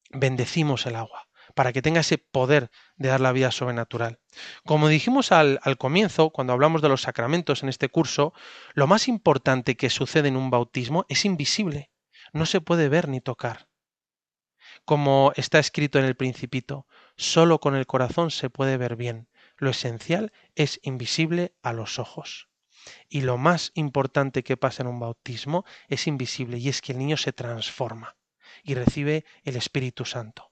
[0.10, 4.20] bendecimos el agua, para que tenga ese poder de dar la vida sobrenatural.
[4.66, 8.34] Como dijimos al, al comienzo, cuando hablamos de los sacramentos en este curso,
[8.74, 11.92] lo más importante que sucede en un bautismo es invisible,
[12.34, 13.68] no se puede ver ni tocar.
[14.86, 19.28] Como está escrito en el principito, solo con el corazón se puede ver bien.
[19.58, 22.50] Lo esencial es invisible a los ojos.
[23.10, 26.98] Y lo más importante que pasa en un bautismo es invisible y es que el
[26.98, 28.18] niño se transforma
[28.64, 30.51] y recibe el Espíritu Santo.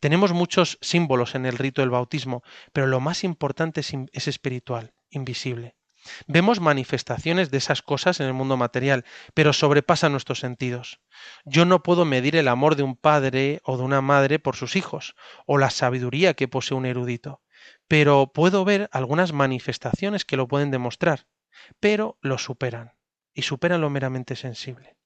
[0.00, 5.76] Tenemos muchos símbolos en el rito del bautismo, pero lo más importante es, espiritual, invisible.
[6.26, 11.00] Vemos manifestaciones de esas cosas en el mundo material, pero sobrepasan nuestros sentidos.
[11.44, 14.76] Yo no puedo medir el amor de un padre o de una madre por sus
[14.76, 15.14] hijos,
[15.46, 17.42] o la sabiduría que posee un erudito,
[17.86, 21.26] pero puedo ver algunas manifestaciones que lo pueden demostrar,
[21.80, 22.92] pero lo superan,
[23.34, 24.96] y superan lo meramente sensible.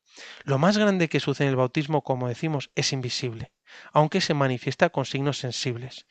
[0.44, 3.52] Lo más grande que sucede en el bautismo, como decimos, es invisible,
[3.92, 6.06] aunque se manifiesta con signos sensibles,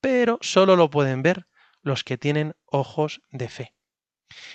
[0.00, 1.46] pero solo lo pueden ver
[1.82, 3.74] los que tienen ojos de fe.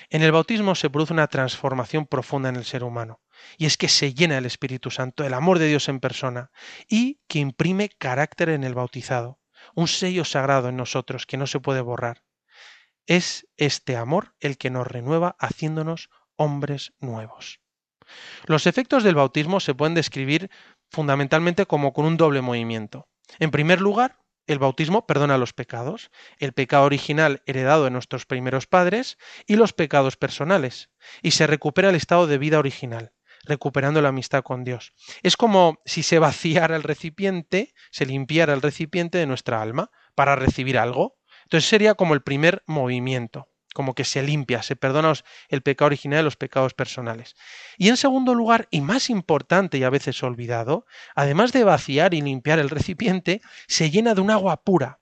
[0.09, 3.21] En el bautismo se produce una transformación profunda en el ser humano,
[3.57, 6.51] y es que se llena el Espíritu Santo, el amor de Dios en persona,
[6.89, 9.39] y que imprime carácter en el bautizado,
[9.73, 12.23] un sello sagrado en nosotros que no se puede borrar.
[13.07, 17.61] Es este amor el que nos renueva haciéndonos hombres nuevos.
[18.45, 20.49] Los efectos del bautismo se pueden describir
[20.91, 23.07] fundamentalmente como con un doble movimiento.
[23.39, 28.67] En primer lugar, el bautismo perdona los pecados, el pecado original heredado de nuestros primeros
[28.67, 30.89] padres y los pecados personales,
[31.21, 34.93] y se recupera el estado de vida original, recuperando la amistad con Dios.
[35.23, 40.35] Es como si se vaciara el recipiente, se limpiara el recipiente de nuestra alma para
[40.35, 41.17] recibir algo.
[41.43, 45.13] Entonces sería como el primer movimiento, como que se limpia, se perdona
[45.49, 47.35] el pecado original y los pecados personales.
[47.77, 52.21] Y en segundo lugar, y más importante y a veces olvidado, además de vaciar y
[52.21, 54.99] limpiar el recipiente, se llena de un agua pura,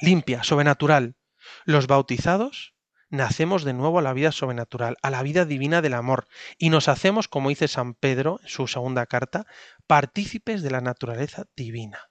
[0.00, 1.16] limpia, sobrenatural.
[1.64, 2.74] Los bautizados
[3.08, 6.88] nacemos de nuevo a la vida sobrenatural, a la vida divina del amor, y nos
[6.88, 9.46] hacemos, como dice San Pedro en su segunda carta,
[9.86, 12.09] partícipes de la naturaleza divina.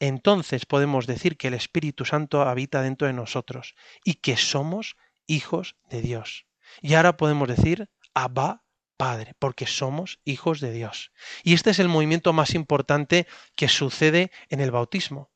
[0.00, 5.76] Entonces podemos decir que el Espíritu Santo habita dentro de nosotros y que somos hijos
[5.90, 6.46] de Dios.
[6.80, 8.64] Y ahora podemos decir Abba
[8.96, 11.12] Padre, porque somos hijos de Dios.
[11.44, 15.30] Y este es el movimiento más importante que sucede en el bautismo.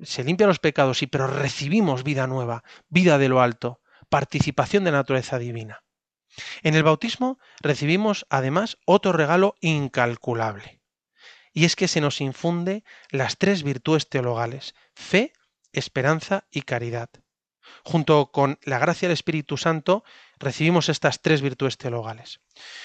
[0.00, 4.92] Se limpian los pecados, sí, pero recibimos vida nueva, vida de lo alto, participación de
[4.92, 5.82] la naturaleza divina.
[6.62, 10.81] En el bautismo recibimos además otro regalo incalculable.
[11.52, 15.32] Y es que se nos infunde las tres virtudes teologales, fe,
[15.72, 17.10] esperanza y caridad.
[17.84, 20.04] Junto con la gracia del Espíritu Santo
[20.38, 22.40] recibimos estas tres virtudes teologales.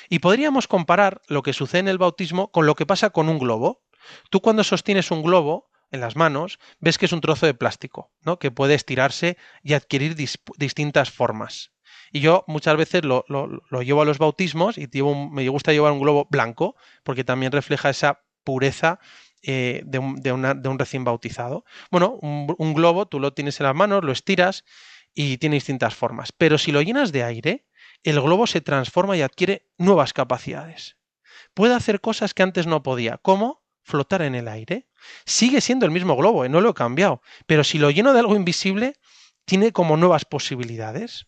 [0.09, 3.39] Y podríamos comparar lo que sucede en el bautismo con lo que pasa con un
[3.39, 3.83] globo.
[4.29, 8.11] Tú cuando sostienes un globo en las manos, ves que es un trozo de plástico,
[8.21, 8.39] ¿no?
[8.39, 11.71] que puede estirarse y adquirir dis distintas formas.
[12.11, 14.87] Y yo muchas veces lo, lo, llevo a los bautismos y
[15.31, 19.01] me gusta llevar un globo blanco porque también refleja esa pureza
[19.41, 21.65] eh, de, un, recién bautizado.
[21.91, 24.63] Bueno, un, un, globo tú lo tienes en las manos, lo estiras
[25.13, 26.31] y tiene distintas formas.
[26.31, 27.65] Pero si lo llenas de aire,
[28.03, 30.95] el globo se transforma y adquiere nuevas capacidades.
[31.53, 34.87] Puede hacer cosas que antes no podía, como flotar en el aire.
[35.25, 36.49] Sigue siendo el mismo globo, ¿eh?
[36.49, 37.21] no lo he cambiado.
[37.47, 38.93] Pero si lo lleno de algo invisible,
[39.43, 41.27] tiene como nuevas posibilidades.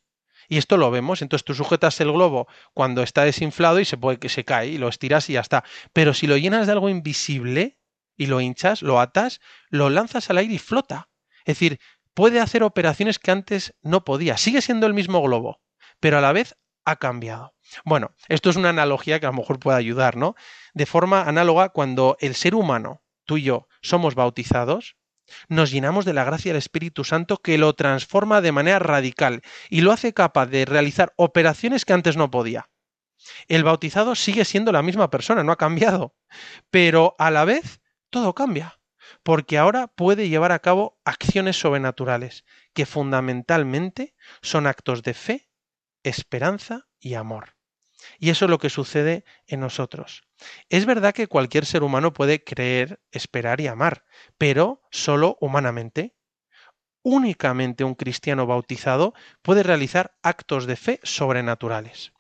[0.50, 1.22] Y esto lo vemos.
[1.22, 4.78] Entonces tú sujetas el globo cuando está desinflado y se puede que se cae y
[4.78, 5.64] lo estiras y ya está.
[5.94, 7.78] Pero si lo llenas de algo invisible
[8.18, 11.08] y lo hinchas, lo atas, lo lanzas al aire y flota.
[11.46, 11.80] Es decir,
[12.14, 14.36] puede hacer operaciones que antes no podía.
[14.36, 15.62] Sigue siendo el mismo globo,
[16.00, 17.54] pero a la vez ha cambiado.
[17.86, 20.36] Bueno, esto es una analogía que a lo mejor puede ayudar, ¿no?
[20.74, 24.98] De forma análoga, cuando el ser humano tú y yo somos bautizados,
[25.48, 29.82] nos llenamos de la gracia del Espíritu Santo que lo transforma de manera radical y
[29.82, 32.70] lo hace capaz de realizar operaciones que antes no podía.
[33.48, 36.16] El bautizado sigue siendo la misma persona, no ha cambiado,
[36.70, 38.80] pero a la vez todo cambia,
[39.24, 45.50] porque ahora puede llevar a cabo acciones sobrenaturales que fundamentalmente son actos de fe,
[46.04, 47.59] esperanza y amor.
[48.18, 50.24] Y eso es lo que sucede en nosotros.
[50.70, 54.06] Es verdad que cualquier ser humano puede creer, esperar y amar,
[54.38, 56.16] pero solo humanamente.
[57.02, 62.14] Únicamente un cristiano bautizado puede realizar actos de fe sobrenaturales.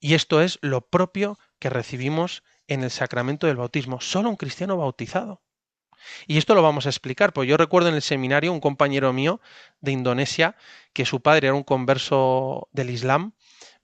[0.00, 4.00] Y esto es lo propio que recibimos en el sacramento del bautismo.
[4.00, 5.42] Solo un cristiano bautizado.
[6.26, 9.40] Y esto lo vamos a explicar, pues yo recuerdo en el seminario un compañero mío
[9.80, 10.56] de Indonesia
[10.92, 13.32] que su padre era un converso del Islam.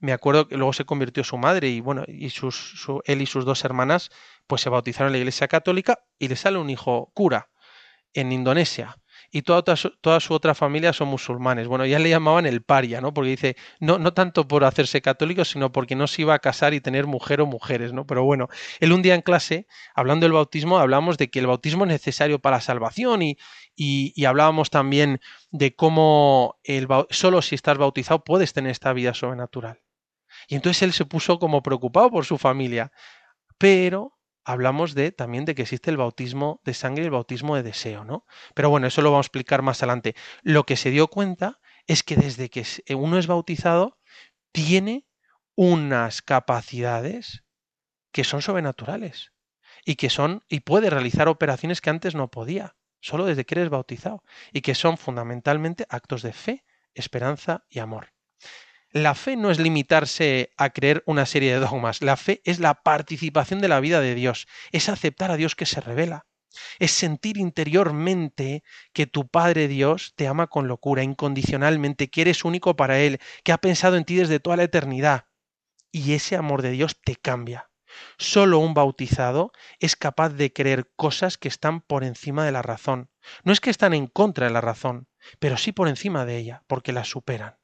[0.05, 3.25] Me acuerdo que luego se convirtió su madre y bueno, y sus, su- él y
[3.25, 4.09] sus dos hermanas
[4.47, 7.49] pues se bautizaron en la iglesia católica y le sale un hijo cura
[8.13, 8.97] en Indonesia.
[9.31, 11.67] Y toda, su, toda su otra familia son musulmanes.
[11.67, 13.13] Bueno, ya le llamaban el paria, ¿no?
[13.13, 16.73] Porque dice, no, no tanto por hacerse católico, sino porque no se iba a casar
[16.73, 18.05] y tener mujer o mujeres, ¿no?
[18.05, 18.47] Pero bueno,
[18.79, 22.39] él un día en clase, hablando del bautismo, hablamos de que el bautismo es necesario
[22.39, 23.37] para la salvación y,
[23.75, 25.19] y, y hablábamos también
[25.51, 29.81] de cómo el, solo si estás bautizado puedes tener esta vida sobrenatural.
[30.47, 32.91] Y entonces él se puso como preocupado por su familia.
[33.57, 37.63] Pero hablamos de también de que existe el bautismo de sangre y el bautismo de
[37.63, 38.25] deseo, ¿no?
[38.53, 40.15] Pero bueno, eso lo vamos a explicar más adelante.
[40.43, 43.99] Lo que se dio cuenta es que desde que uno es bautizado
[44.51, 45.05] tiene
[45.55, 47.43] unas capacidades
[48.11, 49.31] que son sobrenaturales
[49.83, 53.69] y que son y puede realizar operaciones que antes no podía, solo desde que eres
[53.69, 58.14] bautizado y que son fundamentalmente actos de fe, esperanza y amor.
[58.95, 62.75] La fe no es limitarse a creer una serie de dogmas, la fe es la
[62.75, 66.27] participación de la vida de Dios, es aceptar a Dios que se revela,
[66.79, 72.77] es sentir interiormente que tu Padre Dios te ama con locura, incondicionalmente, que eres único
[72.77, 75.25] para Él, que ha pensado en ti desde toda la eternidad.
[75.91, 77.69] Y ese amor de Dios te cambia.
[78.17, 83.09] Solo un bautizado es capaz de creer cosas que están por encima de la razón.
[83.43, 86.63] No es que están en contra de la razón, pero sí por encima de ella,
[86.67, 87.57] porque la superan.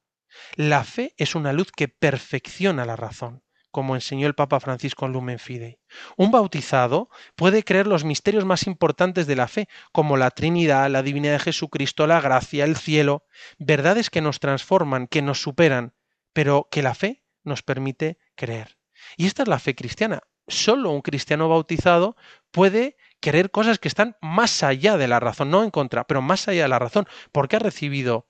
[0.56, 5.12] La fe es una luz que perfecciona la razón, como enseñó el Papa Francisco en
[5.12, 5.80] Lumen Fidei.
[6.16, 11.02] Un bautizado puede creer los misterios más importantes de la fe, como la Trinidad, la
[11.02, 13.24] divinidad de Jesucristo, la gracia, el cielo,
[13.58, 15.94] verdades que nos transforman, que nos superan,
[16.32, 18.78] pero que la fe nos permite creer.
[19.16, 20.20] Y esta es la fe cristiana.
[20.48, 22.16] Solo un cristiano bautizado
[22.50, 26.48] puede creer cosas que están más allá de la razón, no en contra, pero más
[26.48, 28.26] allá de la razón, porque ha recibido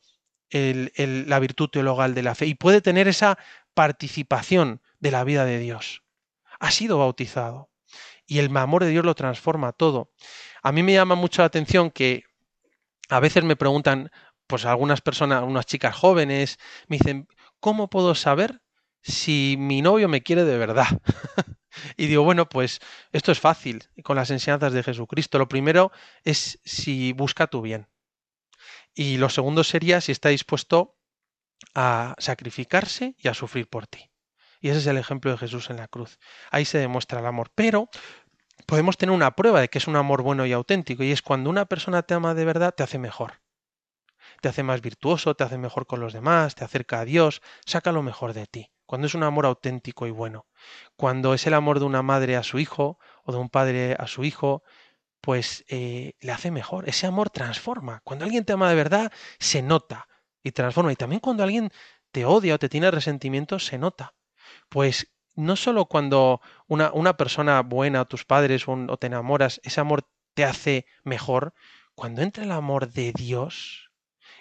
[0.53, 3.39] el- la virtud teologal de la fe y puede tener esa
[3.75, 6.03] participación de la vida de Dios.
[6.61, 7.71] Ha sido bautizado
[8.27, 10.13] y el amor de Dios lo transforma todo.
[10.63, 12.25] A mí me llama mucho la atención que
[13.09, 14.11] a veces me preguntan,
[14.47, 17.29] pues algunas personas, unas chicas jóvenes, me dicen,
[17.61, 18.63] ¿cómo puedo saber
[19.03, 20.87] si mi novio me quiere de verdad?
[21.97, 22.81] y digo, bueno, pues
[23.13, 25.39] esto es fácil con las enseñanzas de Jesucristo.
[25.39, 25.93] Lo primero
[26.25, 27.89] es si busca tu bien.
[28.95, 30.97] Y lo segundo sería si está dispuesto
[31.75, 34.11] a sacrificarse y a sufrir por ti.
[34.61, 36.19] Y ese es el ejemplo de Jesús en la cruz.
[36.51, 37.51] Ahí se demuestra el amor.
[37.55, 37.89] Pero
[38.67, 41.51] podemos tener una prueba de que es un amor bueno y auténtico, y es cuando
[41.51, 43.43] una persona te ama de verdad, te hace mejor.
[44.41, 47.93] Te hace más virtuoso, te hace mejor con los demás, te acerca a Dios, saca
[47.93, 48.71] lo mejor de ti.
[48.87, 50.47] Cuando es un amor auténtico y bueno.
[50.97, 54.07] Cuando es el amor de una madre a su hijo o de un padre a
[54.07, 54.63] su hijo,
[55.23, 56.89] pues eh, le hace mejor.
[56.89, 58.03] Ese amor transforma.
[58.05, 60.09] Cuando alguien te ama de verdad, se nota
[60.43, 60.93] y transforma.
[60.93, 61.71] Y también cuando alguien
[62.11, 64.15] te odia o te tiene resentimiento, se nota.
[64.69, 69.81] Pues no solo cuando una, una persona buena, tus padres o, o te enamoras, ese
[69.81, 70.03] amor
[70.35, 71.55] te hace mejor,
[71.95, 73.91] cuando entra el amor de Dios,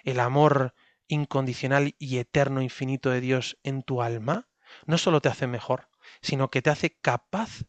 [0.04, 0.74] el amor
[1.06, 4.48] incondicional y eterno, infinito de Dios en tu alma,
[4.86, 5.88] no solo te hace mejor,
[6.22, 7.64] sino que te hace capaz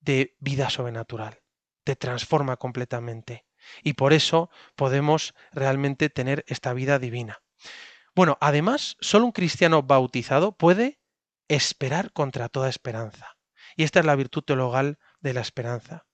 [0.00, 1.40] de vida sobrenatural,
[1.88, 3.46] te transforma completamente.
[3.82, 7.38] Y por eso podemos realmente tener esta vida divina.
[8.14, 11.00] Bueno, además, solo un cristiano bautizado puede
[11.48, 13.38] esperar contra toda esperanza.
[13.74, 16.04] Y esta es la virtud teologal de la esperanza.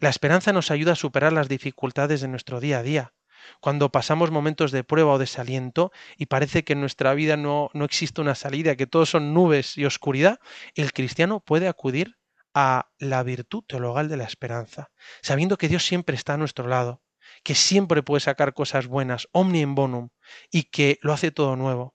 [0.00, 3.14] La esperanza nos ayuda a superar las dificultades de nuestro día a día.
[3.62, 7.86] Cuando pasamos momentos de prueba o desaliento y parece que en nuestra vida no, no
[7.86, 10.40] existe una salida, que todo son nubes y oscuridad,
[10.74, 12.18] el cristiano puede acudir
[12.54, 14.90] a la virtud teologal de la esperanza,
[15.22, 17.02] sabiendo que Dios siempre está a nuestro lado,
[17.42, 20.08] que siempre puede sacar cosas buenas, omni en bonum,
[20.50, 21.94] y que lo hace todo nuevo.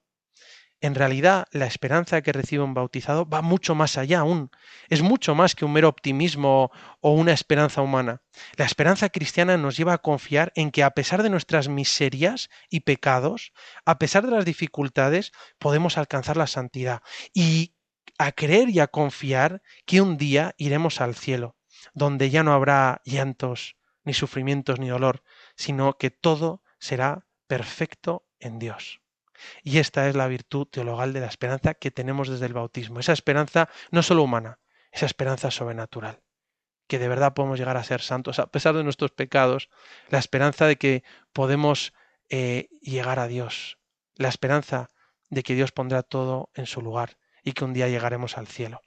[0.80, 4.50] En realidad, la esperanza que recibe un bautizado va mucho más allá aún.
[4.88, 8.22] Es mucho más que un mero optimismo o una esperanza humana.
[8.56, 12.80] La esperanza cristiana nos lleva a confiar en que a pesar de nuestras miserias y
[12.80, 13.52] pecados,
[13.84, 17.02] a pesar de las dificultades, podemos alcanzar la santidad
[17.34, 17.74] y
[18.18, 21.56] a creer y a confiar que un día iremos al cielo,
[21.94, 25.22] donde ya no habrá llantos, ni sufrimientos, ni dolor,
[25.54, 29.00] sino que todo será perfecto en Dios.
[29.62, 32.98] Y esta es la virtud teologal de la esperanza que tenemos desde el bautismo.
[32.98, 34.58] Esa esperanza no solo humana,
[34.90, 36.20] esa esperanza sobrenatural.
[36.88, 39.68] Que de verdad podemos llegar a ser santos a pesar de nuestros pecados.
[40.08, 41.92] La esperanza de que podemos
[42.30, 43.78] eh, llegar a Dios.
[44.16, 44.88] La esperanza
[45.28, 48.82] de que Dios pondrá todo en su lugar y que un día llegaremos al cielo.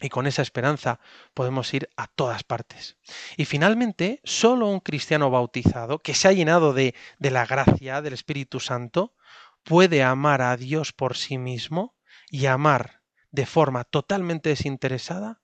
[0.00, 0.98] Y con esa esperanza
[1.34, 2.96] podemos ir a todas partes.
[3.36, 8.14] Y finalmente, solo un cristiano bautizado que se ha llenado de, de la gracia del
[8.14, 9.14] Espíritu Santo
[9.62, 11.94] puede amar a Dios por sí mismo
[12.30, 15.42] y amar de forma totalmente desinteresada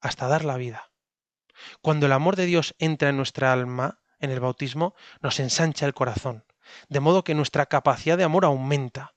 [0.00, 0.90] hasta dar la vida.
[1.82, 5.94] Cuando el amor de Dios entra en nuestra alma, en el bautismo, nos ensancha el
[5.94, 6.44] corazón,
[6.88, 9.13] de modo que nuestra capacidad de amor aumenta,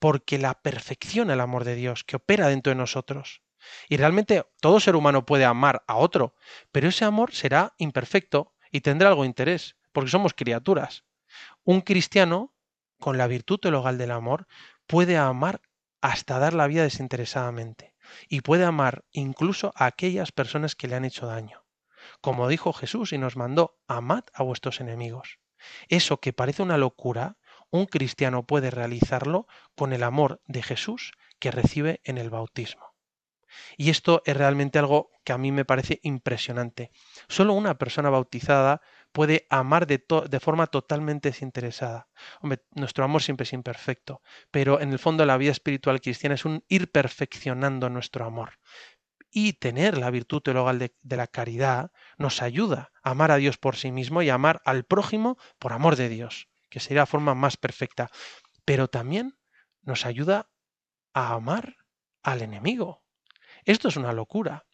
[0.00, 3.42] porque la perfección el amor de Dios que opera dentro de nosotros.
[3.88, 6.34] Y realmente todo ser humano puede amar a otro,
[6.72, 11.04] pero ese amor será imperfecto y tendrá algo de interés, porque somos criaturas.
[11.62, 12.54] Un cristiano,
[12.98, 14.48] con la virtud teologal del amor,
[14.86, 15.60] puede amar
[16.00, 17.94] hasta dar la vida desinteresadamente
[18.28, 21.64] y puede amar incluso a aquellas personas que le han hecho daño.
[22.22, 25.38] Como dijo Jesús y nos mandó, amad a vuestros enemigos.
[25.88, 27.36] Eso que parece una locura,
[27.70, 29.46] un cristiano puede realizarlo
[29.76, 32.90] con el amor de Jesús que recibe en el bautismo.
[33.76, 36.90] Y esto es realmente algo que a mí me parece impresionante.
[37.28, 38.80] Solo una persona bautizada
[39.12, 40.00] puede amar de,
[40.40, 42.08] forma totalmente desinteresada.
[42.74, 46.64] Nuestro amor siempre es imperfecto, pero en el fondo la vida espiritual cristiana es un
[46.68, 48.58] ir perfeccionando nuestro amor.
[49.32, 53.58] Y tener la virtud teologal de, de la caridad nos ayuda a amar a Dios
[53.58, 57.34] por sí mismo y amar al prójimo por amor de Dios, que sería la forma
[57.34, 58.10] más perfecta.
[58.64, 59.36] Pero también
[59.82, 60.48] nos ayuda
[61.12, 61.76] a amar
[62.22, 63.02] al enemigo.
[63.64, 64.64] Esto es una locura.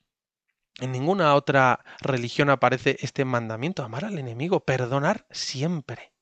[0.79, 6.13] En ninguna otra religión aparece este mandamiento, amar al enemigo, perdonar siempre.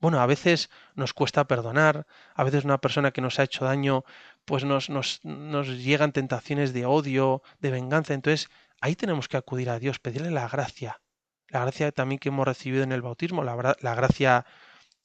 [0.00, 4.04] Bueno, a veces nos cuesta perdonar, a veces una persona que nos ha hecho daño,
[4.44, 8.14] pues nos, nos, nos llegan tentaciones de odio, de venganza.
[8.14, 8.48] Entonces,
[8.80, 11.02] ahí tenemos que acudir a Dios, pedirle la gracia.
[11.48, 14.46] La gracia también que hemos recibido en el bautismo, la, la gracia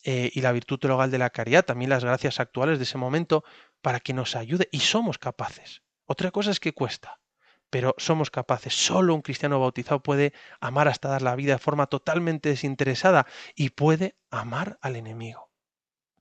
[0.03, 3.43] eh, y la virtud teologal de la caridad, también las gracias actuales de ese momento,
[3.81, 4.69] para que nos ayude.
[4.71, 5.81] Y somos capaces.
[6.05, 7.21] Otra cosa es que cuesta,
[7.69, 8.73] pero somos capaces.
[8.73, 13.25] Solo un cristiano bautizado puede amar hasta dar la vida de forma totalmente desinteresada
[13.55, 15.51] y puede amar al enemigo.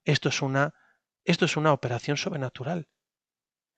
[0.05, 0.74] Esto es una,
[1.24, 2.89] esto es una operación sobrenatural.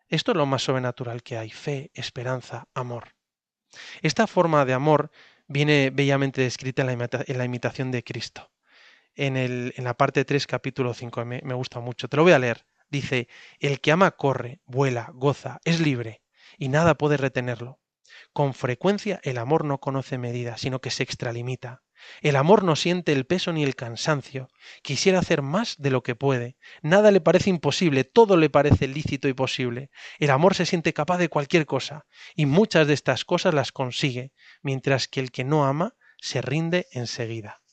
[0.09, 3.15] Esto es lo más sobrenatural que hay, fe, esperanza, amor.
[4.03, 5.11] Esta forma de amor
[5.47, 8.54] viene bellamente descrita en la, en la imitación de Cristo.
[9.17, 12.09] En, el, en la parte 3, capítulo 5, me, me gusta mucho.
[12.09, 12.67] Te lo voy a leer.
[12.91, 13.29] Dice,
[13.61, 16.23] el que ama corre, vuela, goza, es libre,
[16.59, 17.81] y nada puede retenerlo.
[18.33, 21.83] Con frecuencia el amor no conoce medida, sino que se extralimita.
[22.21, 24.49] El amor no siente el peso ni el cansancio.
[24.83, 26.57] Quisiera hacer más de lo que puede.
[26.83, 29.91] Nada le parece imposible, todo le parece lícito y posible.
[30.19, 34.33] El amor se siente capaz de cualquier cosa, y muchas de estas cosas las consigue,
[34.63, 37.64] mientras que el que no ama se rinde enseguida.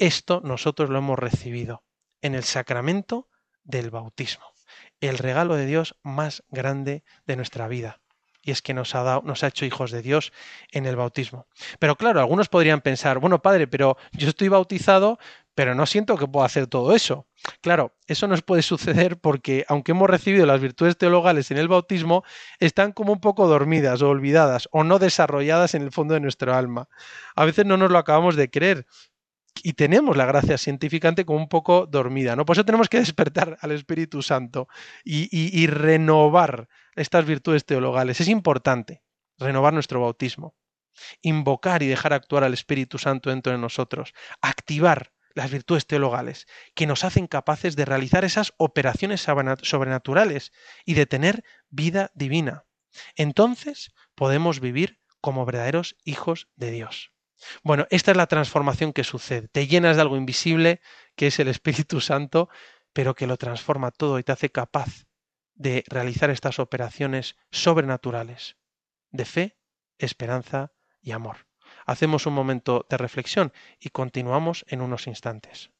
[0.00, 1.84] Esto nosotros lo hemos recibido
[2.22, 3.28] en el sacramento
[3.64, 4.46] del bautismo,
[5.02, 8.00] el regalo de Dios más grande de nuestra vida.
[8.40, 10.32] Y es que nos ha, dado, nos ha hecho hijos de Dios
[10.72, 11.48] en el bautismo.
[11.78, 15.18] Pero claro, algunos podrían pensar, bueno, padre, pero yo estoy bautizado,
[15.54, 17.26] pero no siento que pueda hacer todo eso.
[17.60, 22.24] Claro, eso nos puede suceder porque, aunque hemos recibido las virtudes teologales en el bautismo,
[22.58, 26.54] están como un poco dormidas o olvidadas o no desarrolladas en el fondo de nuestro
[26.54, 26.88] alma.
[27.36, 28.86] A veces no nos lo acabamos de creer,
[29.62, 32.44] y tenemos la gracia científicamente como un poco dormida, ¿no?
[32.44, 34.68] Por eso tenemos que despertar al Espíritu Santo
[35.04, 38.20] y, y, y renovar estas virtudes teologales.
[38.20, 39.02] Es importante
[39.38, 40.54] renovar nuestro bautismo,
[41.22, 46.86] invocar y dejar actuar al Espíritu Santo dentro de nosotros, activar las virtudes teologales que
[46.86, 50.52] nos hacen capaces de realizar esas operaciones sobrenaturales
[50.84, 52.64] y de tener vida divina.
[53.14, 57.09] Entonces podemos vivir como verdaderos hijos de Dios.
[57.62, 59.48] Bueno, esta es la transformación que sucede.
[59.48, 60.80] Te llenas de algo invisible,
[61.16, 62.48] que es el Espíritu Santo,
[62.92, 65.06] pero que lo transforma todo y te hace capaz
[65.54, 68.56] de realizar estas operaciones sobrenaturales
[69.10, 69.58] de fe,
[69.98, 70.72] esperanza
[71.02, 71.46] y amor.
[71.86, 75.70] Hacemos un momento de reflexión y continuamos en unos instantes.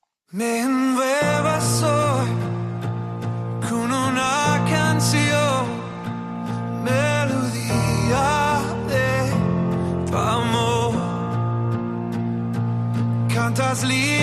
[13.71, 14.20] Cantas libertad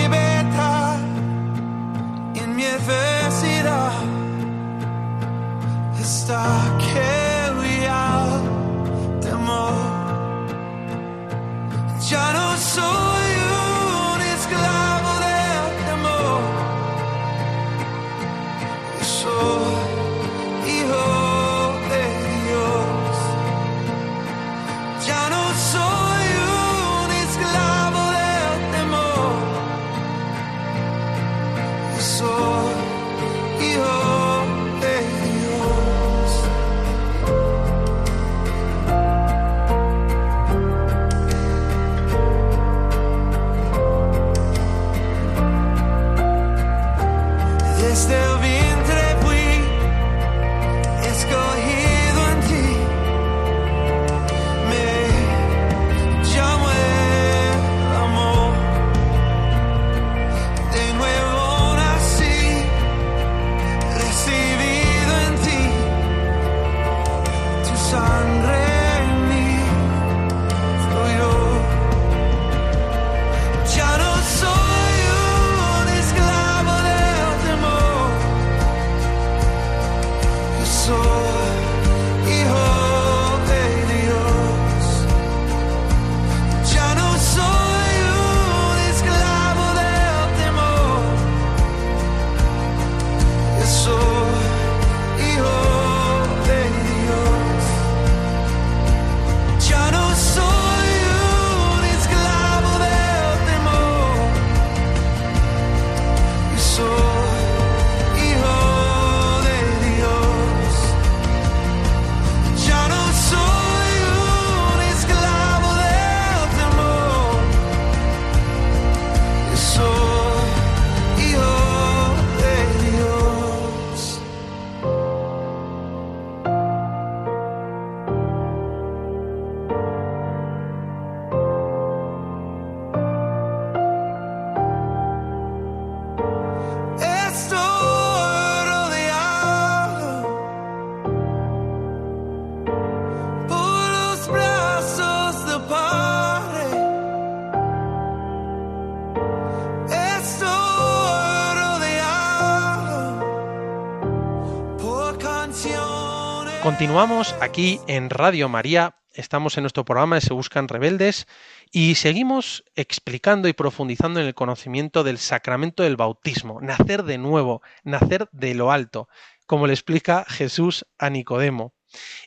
[156.78, 161.26] Continuamos aquí en Radio María, estamos en nuestro programa de Se Buscan Rebeldes
[161.72, 167.62] y seguimos explicando y profundizando en el conocimiento del sacramento del bautismo, nacer de nuevo,
[167.82, 169.08] nacer de lo alto,
[169.44, 171.74] como le explica Jesús a Nicodemo.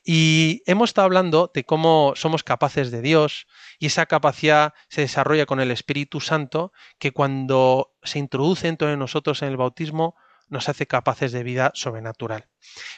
[0.03, 3.47] Y hemos estado hablando de cómo somos capaces de Dios
[3.79, 8.97] y esa capacidad se desarrolla con el Espíritu Santo que cuando se introduce dentro de
[8.97, 10.17] nosotros en el bautismo
[10.51, 12.49] nos hace capaces de vida sobrenatural.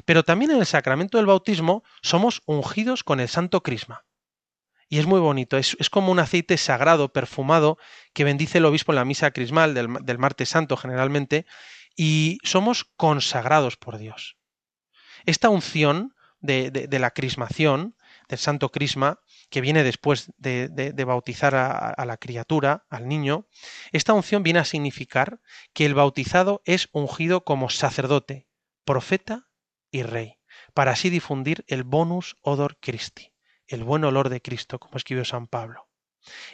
[0.03, 4.05] Pero también en el sacramento del bautismo somos ungidos con el santo crisma.
[4.89, 7.77] Y es muy bonito, es, es como un aceite sagrado, perfumado,
[8.13, 11.45] que bendice el obispo en la misa crismal del, del martes santo generalmente,
[11.95, 14.35] y somos consagrados por Dios.
[15.25, 17.95] Esta unción de, de- de la crismación,
[18.27, 19.19] del santo crisma,
[19.53, 23.45] que viene después de, bautizar a, la criatura, al niño,
[23.91, 25.41] esta unción viene a significar
[25.73, 28.47] que el bautizado es ungido como sacerdote,
[28.83, 29.47] profeta
[29.91, 30.39] y rey,
[30.73, 33.31] para así difundir el bonus odor Christi,
[33.67, 35.87] el buen olor de Cristo, como escribió San Pablo.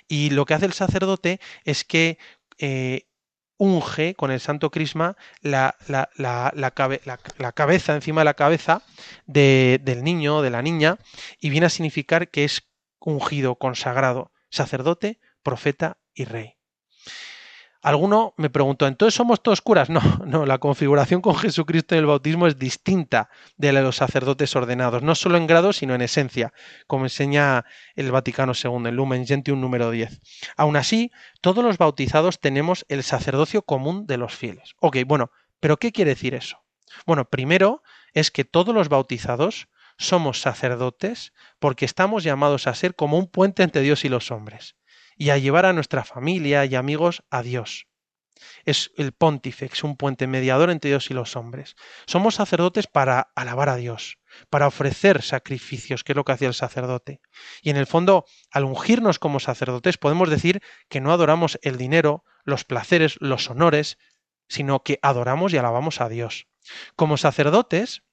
[0.09, 2.17] Y lo que hace el sacerdote es que
[2.57, 3.07] eh,
[3.55, 8.25] unge con el santo crisma la, la- la- la cabe- la- la cabeza, encima de
[8.25, 8.81] la cabeza
[9.25, 10.97] de- del niño o de la niña,
[11.39, 12.68] y viene a significar que es
[12.99, 16.59] ungido, consagrado, sacerdote, profeta y rey.
[17.81, 19.89] Alguno me preguntó, ¿entonces somos todos curas?
[19.89, 23.95] No, no, la configuración con Jesucristo en el bautismo es distinta de la de los
[23.95, 26.51] sacerdotes ordenados, no solo en grado, sino en esencia,
[26.87, 27.63] como enseña
[27.95, 30.19] el Vaticano II, el Lumen Gentium número 10.
[30.57, 34.75] Aún así, todos los bautizados tenemos el sacerdocio común de los fieles.
[34.81, 35.31] Ok, bueno,
[35.61, 36.57] pero ¿qué quiere decir eso?
[37.05, 37.81] Bueno, primero
[38.13, 39.69] es que todos los bautizados
[39.99, 44.75] somos sacerdotes porque estamos llamados a ser como un puente entre Dios y los hombres
[45.17, 47.87] y a llevar a nuestra familia y amigos a Dios.
[48.63, 51.75] Es el pontífex, un puente mediador entre Dios y los hombres.
[52.07, 54.17] Somos sacerdotes para alabar a Dios,
[54.49, 57.19] para ofrecer sacrificios, que es lo que hacía el sacerdote.
[57.61, 62.23] Y en el fondo, al ungirnos como sacerdotes, podemos decir que no adoramos el dinero,
[62.45, 63.97] los placeres, los honores,
[64.47, 66.47] sino que adoramos y alabamos a Dios.
[66.95, 68.03] Como sacerdotes,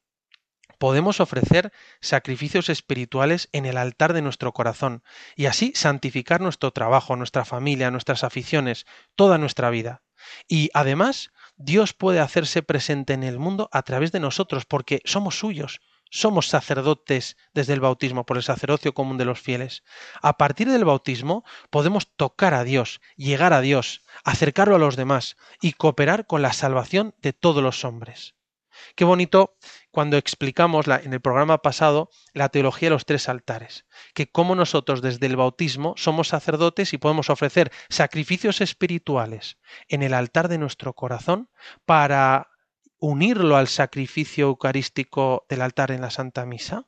[0.79, 5.03] podemos ofrecer sacrificios espirituales en el altar de nuestro corazón
[5.35, 10.03] y así santificar nuestro trabajo, nuestra familia, nuestras aficiones, toda nuestra vida.
[10.49, 15.39] Y además, Dios puede hacerse presente en el mundo a través de nosotros porque somos
[15.39, 19.83] suyos, somos sacerdotes desde el bautismo por el sacerdocio común de los fieles.
[20.23, 25.37] A partir del bautismo podemos tocar a Dios, llegar a Dios, acercarlo a los demás
[25.61, 28.36] y cooperar con la salvación de todos los hombres.
[28.95, 29.57] Qué bonito
[29.91, 35.03] cuando explicamos en el programa pasado la teología de los tres altares, que como nosotros
[35.03, 39.59] desde el bautismo somos sacerdotes y podemos ofrecer sacrificios espirituales
[39.89, 41.51] en el altar de nuestro corazón
[41.85, 42.49] para
[42.99, 46.87] unirlo al sacrificio eucarístico del altar en la Santa Misa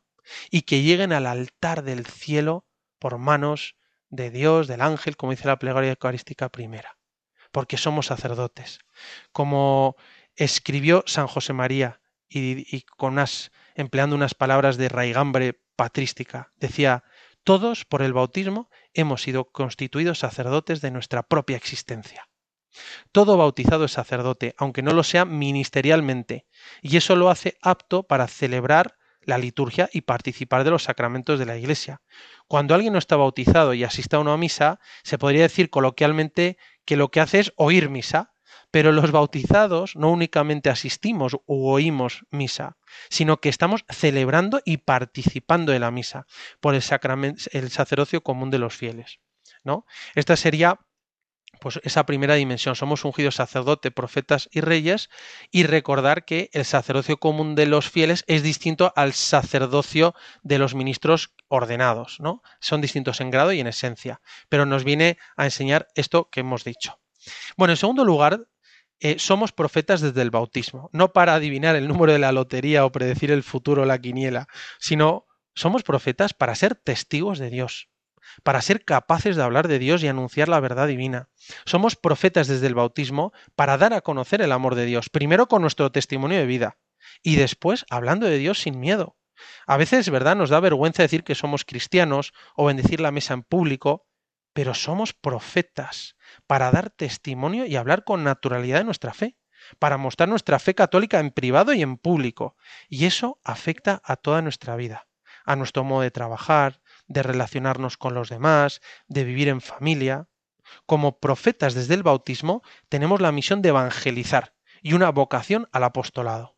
[0.51, 2.67] y que lleguen al altar del cielo
[2.99, 3.77] por manos
[4.11, 6.99] de Dios, del ángel, como dice la plegaria eucarística primera,
[7.53, 8.81] porque somos sacerdotes.
[9.33, 9.97] Como
[10.39, 17.05] escribió San José María y, y con unas, empleando unas palabras de raigambre patrística, decía,
[17.45, 22.29] todos por el bautismo hemos sido constituidos sacerdotes de nuestra propia existencia.
[23.13, 26.47] Todo bautizado es sacerdote, aunque no lo sea ministerialmente,
[26.83, 31.47] y eso lo hace apto para celebrar la liturgia y participar de los sacramentos de
[31.47, 32.01] la Iglesia.
[32.47, 36.97] Cuando alguien no está bautizado y asiste a una misa, se podría decir coloquialmente que
[36.97, 38.33] lo que hace es oír misa,
[38.71, 42.77] pero los bautizados no únicamente asistimos u oímos misa,
[43.09, 46.27] sino que estamos celebrando y participando de la misa
[46.61, 46.83] por el,
[47.53, 49.21] el sacerdocio común de los fieles.
[49.65, 49.87] ¿no?
[50.15, 50.81] Esta sería
[51.61, 52.77] pues esa primera dimensión.
[52.77, 55.09] Somos ungidos sacerdote, profetas y reyes
[55.51, 60.75] y recordar que el sacerdocio común de los fieles es distinto al sacerdocio de los
[60.75, 62.43] ministros ordenados, ¿no?
[62.61, 66.65] Son distintos en grado y en esencia, pero nos viene a enseñar esto que hemos
[66.65, 67.01] dicho.
[67.57, 68.47] Bueno, en segundo lugar,
[69.01, 72.93] eh, somos profetas desde el bautismo, no para adivinar el número de la lotería o
[72.93, 77.89] predecir el futuro o la quiniela, sino somos profetas para ser testigos de Dios,
[78.43, 81.29] para ser capaces de hablar de Dios y anunciar la verdad divina.
[81.65, 85.63] Somos profetas desde el bautismo para dar a conocer el amor de Dios, primero con
[85.63, 86.79] nuestro testimonio de vida
[87.23, 89.17] y después hablando de Dios sin miedo.
[89.67, 90.37] A veces, ¿verdad?
[90.37, 94.08] Nos da vergüenza decir que somos cristianos o bendecir la mesa en público,
[94.53, 99.37] pero somos profetas para dar testimonio y hablar con naturalidad de nuestra fe,
[99.79, 102.57] para mostrar nuestra fe católica en privado y en público.
[102.89, 105.09] Y eso afecta a toda nuestra vida,
[105.45, 110.29] a nuestro modo de trabajar, de relacionarnos con los demás, de vivir en familia.
[110.87, 116.57] Como profetas desde el bautismo tenemos la misión de evangelizar y una vocación al apostolado.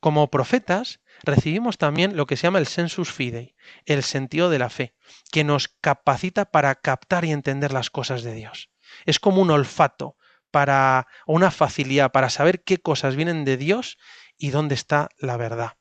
[0.00, 3.54] Como profetas recibimos también lo que se llama el sensus fidei,
[3.86, 4.94] el sentido de la fe,
[5.32, 8.70] que nos capacita para captar y entender las cosas de Dios.
[9.06, 10.16] Es como un olfato
[10.50, 13.98] para una facilidad para saber qué cosas vienen de Dios
[14.38, 15.72] y dónde está la verdad.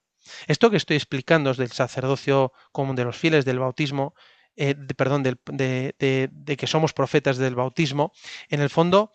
[0.47, 4.13] Esto que estoy explicando es del sacerdocio común de los fieles del bautismo,
[4.57, 8.11] eh, de- perdón, de, que somos profetas del bautismo,
[8.49, 9.11] en el fondo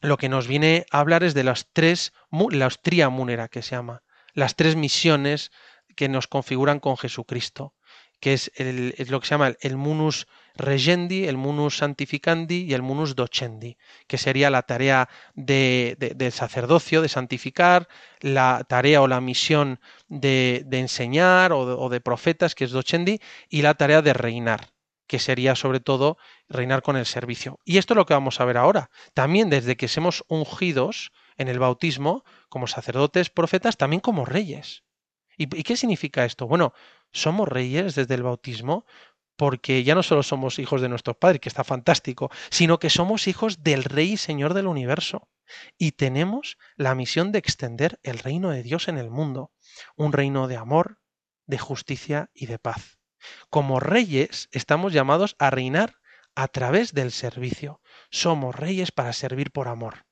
[0.00, 2.12] lo que nos viene a hablar es de las tres,
[2.50, 4.02] la ostría múnera que se llama,
[4.34, 5.50] las tres misiones
[5.96, 7.74] que nos configuran con Jesucristo,
[8.20, 12.72] que es, el- es lo que se llama el, munus regendi, el munus santificandi y
[12.74, 13.76] el munus docendi,
[14.06, 17.88] que sería la tarea de, de- del sacerdocio, de santificar,
[18.20, 22.70] la tarea o la misión de, de enseñar o de, o de profetas, que es
[22.70, 23.18] docendi,
[23.48, 24.68] y la tarea de reinar,
[25.08, 26.16] que sería sobre todo
[26.48, 27.58] reinar con el servicio.
[27.64, 28.88] Y esto es lo que vamos a ver ahora.
[29.14, 34.84] También desde que somos ungidos en el bautismo, como sacerdotes, profetas, también como reyes.
[35.36, 36.46] ¿Y, qué significa esto?
[36.46, 36.72] Bueno,
[37.12, 38.84] somos reyes desde el bautismo
[39.36, 43.26] porque ya no solo somos hijos de nuestro Padre, que está fantástico, sino que somos
[43.26, 45.28] hijos del Rey y Señor del universo.
[45.78, 49.52] Y tenemos la misión de extender el reino de Dios en el mundo,
[49.96, 51.00] un reino de amor,
[51.46, 52.98] de justicia y de paz.
[53.50, 55.96] Como reyes estamos llamados a reinar
[56.34, 57.80] a través del servicio.
[58.10, 60.06] Somos reyes para servir por amor.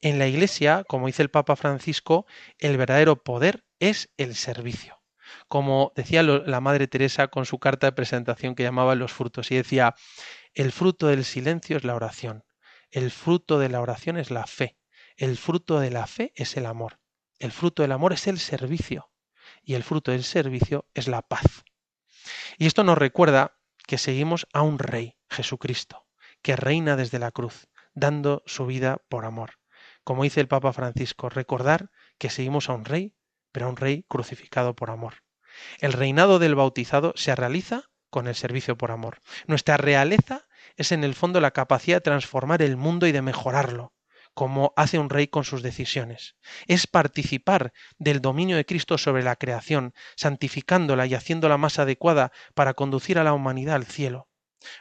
[0.00, 2.26] En la Iglesia, como dice el Papa Francisco,
[2.58, 5.02] el verdadero poder es el servicio.
[5.48, 9.56] Como decía la Madre Teresa con su carta de presentación que llamaba Los frutos, y
[9.56, 9.96] decía,
[10.54, 12.44] el fruto del silencio es la oración,
[12.90, 14.78] el fruto de la oración es la fe,
[15.16, 17.00] el fruto de la fe es el amor,
[17.40, 19.10] el fruto del amor es el servicio,
[19.62, 21.64] y el fruto del servicio es la paz.
[22.56, 26.06] Y esto nos recuerda que seguimos a un rey, Jesucristo,
[26.40, 29.57] que reina desde la cruz, dando su vida por amor.
[30.08, 33.12] Como dice el Papa Francisco, recordar que seguimos a un rey,
[33.52, 35.16] pero a un rey crucificado por amor.
[35.80, 39.20] El reinado del bautizado se realiza con el servicio por amor.
[39.46, 40.46] Nuestra realeza
[40.76, 43.92] es en el fondo la capacidad de transformar el mundo y de mejorarlo,
[44.32, 46.36] como hace un rey con sus decisiones.
[46.68, 52.72] Es participar del dominio de Cristo sobre la creación, santificándola y haciéndola más adecuada para
[52.72, 54.30] conducir a la humanidad al cielo.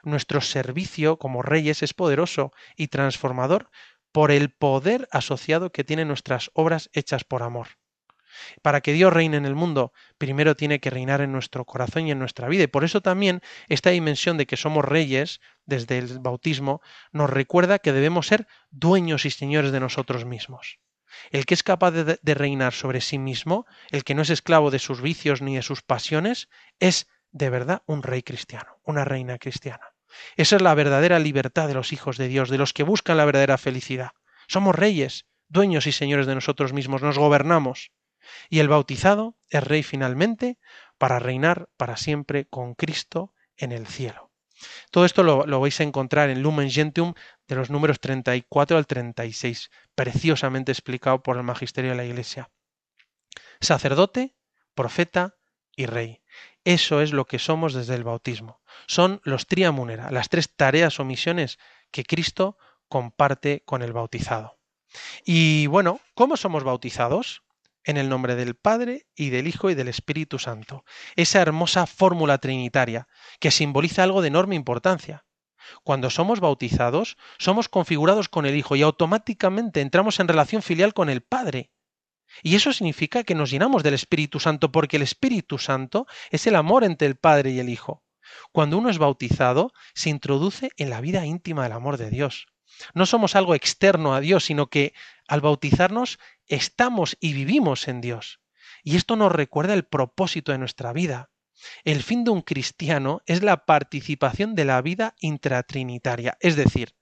[0.04, 3.70] Nuestro servicio como reyes es poderoso y transformador
[4.18, 7.68] por el poder asociado que tienen nuestras obras hechas por amor.
[8.64, 12.12] Para que Dios reine en el mundo, primero tiene que reinar en nuestro corazón y
[12.12, 12.64] en nuestra vida.
[12.64, 17.78] Y por eso también esta dimensión de que somos reyes desde el bautismo nos recuerda
[17.78, 20.80] que debemos ser dueños y señores de nosotros mismos.
[21.30, 24.72] El que es capaz de, de reinar sobre sí mismo, el que no es esclavo
[24.72, 26.50] de sus vicios ni de sus pasiones,
[26.80, 29.94] es de verdad un rey cristiano, una reina cristiana.
[30.36, 33.26] Esa es la verdadera libertad de los hijos de Dios, de los que buscan la
[33.26, 34.12] verdadera felicidad.
[34.48, 37.92] Somos reyes, dueños y señores de nosotros mismos, nos gobernamos.
[38.50, 40.58] Y el bautizado es rey finalmente
[40.98, 44.32] para reinar para siempre con Cristo en el cielo.
[44.92, 47.14] Todo esto lo, vais a encontrar en Lumen Gentium
[47.48, 52.50] de los números 34 al 36, preciosamente explicado por el magisterio de la Iglesia.
[53.62, 54.36] Sacerdote,
[54.74, 55.36] profeta
[55.76, 56.22] y rey.
[56.68, 58.60] Eso es lo que somos desde el bautismo.
[58.88, 61.60] Son los triamunera, las tres tareas o misiones
[61.92, 62.58] que Cristo
[62.90, 64.60] comparte con el bautizado.
[65.24, 67.42] Y bueno, ¿cómo somos bautizados?
[67.86, 70.84] En el nombre del Padre y del Hijo y del Espíritu Santo.
[71.16, 73.08] Esa hermosa fórmula trinitaria
[73.40, 75.24] que simboliza algo de enorme importancia.
[75.86, 81.10] Cuando somos bautizados, somos configurados con el Hijo y automáticamente entramos en relación filial con
[81.10, 81.72] el Padre.
[82.44, 86.56] Y eso significa que nos llenamos del Espíritu Santo porque el Espíritu Santo es el
[86.56, 88.04] amor entre el Padre y el Hijo.
[88.52, 92.48] Cuando uno es bautizado, se introduce en la vida íntima del amor de Dios.
[92.94, 94.94] No somos algo externo a Dios, sino que
[95.28, 98.40] al bautizarnos estamos y vivimos en Dios.
[98.84, 101.30] Y esto nos recuerda el propósito de nuestra vida.
[101.84, 106.94] El fin de un cristiano es la participación de la vida intratrinitaria, es decir,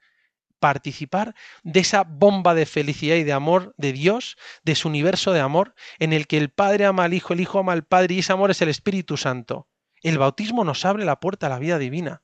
[0.60, 5.40] participar de esa bomba de felicidad y de amor de Dios, de su universo de
[5.40, 8.20] amor, en el que el Padre ama al Hijo, el Hijo ama al Padre y
[8.20, 9.68] ese amor es el Espíritu Santo.
[10.02, 12.24] El bautismo nos abre la puerta a la vida divina.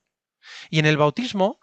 [0.70, 1.60] Y en el bautismo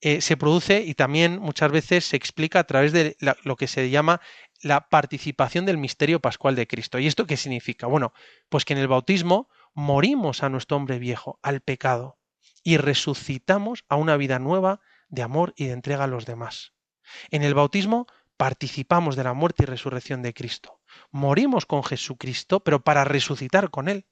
[0.00, 3.90] eh, se produce y también muchas veces se explica a través de lo que se
[3.90, 4.20] llama
[4.62, 6.98] la participación del misterio pascual de Cristo.
[6.98, 7.86] ¿Y esto qué significa?
[7.86, 8.12] Bueno,
[8.48, 12.18] pues que en el bautismo morimos a nuestro hombre viejo, al pecado,
[12.62, 14.80] y resucitamos a una vida nueva
[15.10, 16.72] de amor y de entrega a los demás.
[17.30, 18.06] En el bautismo
[18.36, 20.80] participamos de la muerte y resurrección de Cristo.
[21.10, 24.06] Morimos con Jesucristo, pero para resucitar con Él.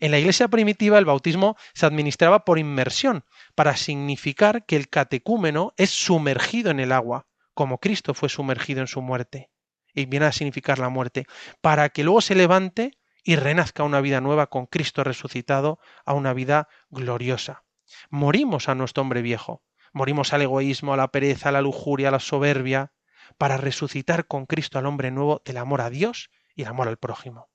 [0.00, 3.24] En la iglesia primitiva el bautismo se administraba por inmersión,
[3.54, 8.86] para significar que el catecúmeno es sumergido en el agua, como Cristo fue sumergido en
[8.86, 9.50] su muerte.
[9.94, 11.26] Y viene a significar la muerte,
[11.60, 16.32] para que luego se levante y renazca una vida nueva con Cristo resucitado a una
[16.34, 17.64] vida gloriosa.
[18.10, 19.62] Morimos a nuestro hombre viejo,
[19.92, 22.92] morimos al egoísmo, a la pereza, a la lujuria, a la soberbia,
[23.38, 26.98] para resucitar con Cristo al hombre nuevo del amor a Dios y el amor al
[26.98, 27.50] prójimo.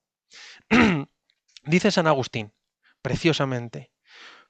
[1.63, 2.53] Dice San Agustín,
[3.01, 3.91] preciosamente,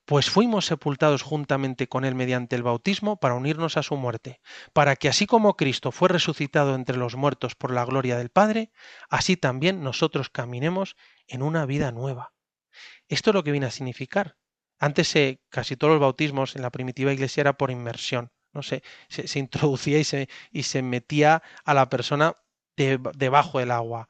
[0.08, 4.40] pues fuimos sepultados juntamente con él mediante el bautismo para unirnos a su muerte,
[4.72, 8.72] para que así como Cristo fue resucitado entre los muertos por la gloria del Padre,
[9.10, 10.96] así también nosotros caminemos
[11.28, 12.34] en una vida nueva.
[13.10, 14.38] Esto es lo que viene a significar.
[14.80, 18.84] Antes eh, casi todos los bautismos en la primitiva iglesia era por inmersión, no se,
[19.10, 22.38] se introducía y se, y se, metía a la persona
[22.76, 24.10] de, debajo del agua,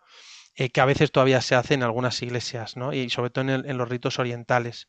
[0.55, 2.93] eh, que a veces todavía se hace en algunas iglesias, ¿no?
[2.93, 4.87] y sobre todo en, en los ritos orientales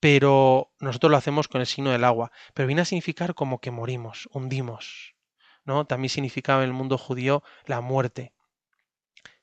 [0.00, 3.70] pero nosotros lo hacemos con el signo del agua, pero viene a significar como que
[3.70, 5.14] morimos, hundimos,
[5.64, 5.86] ¿no?
[5.86, 8.32] También significaba en el mundo judío la muerte,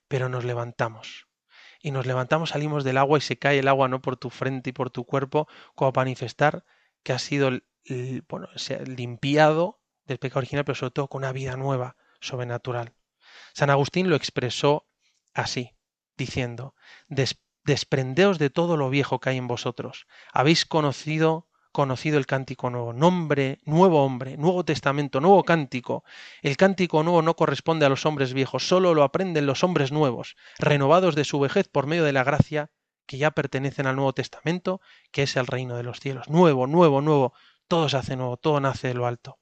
[0.07, 1.26] pero nos levantamos.
[1.82, 4.71] Y nos levantamos, salimos del agua y se cae el agua no por tu frente
[4.71, 6.65] y por tu cuerpo, como para manifestar
[7.03, 7.51] que has sido
[8.28, 8.47] bueno,
[8.86, 12.93] limpiado del pecado original, pero sobre todo con una vida nueva, sobrenatural.
[13.53, 14.88] San Agustín lo expresó
[15.34, 15.75] así,
[16.17, 16.75] diciendo,
[17.63, 20.07] desprendeos de todo lo viejo que hay en vosotros.
[20.34, 21.46] Habéis conocido
[21.78, 26.03] conocido el cántico nuevo, nombre, nuevo hombre, nuevo testamento, nuevo cántico.
[26.41, 30.38] El cántico nuevo no corresponde a los hombres viejos, solo lo aprenden los hombres nuevos,
[30.57, 32.71] renovados de su vejez por medio de la gracia
[33.05, 36.30] que ya pertenecen al Nuevo Testamento, que es el reino de los cielos.
[36.30, 37.34] Nuevo, nuevo, nuevo,
[37.67, 39.38] todo se hace nuevo, todo nace de lo alto.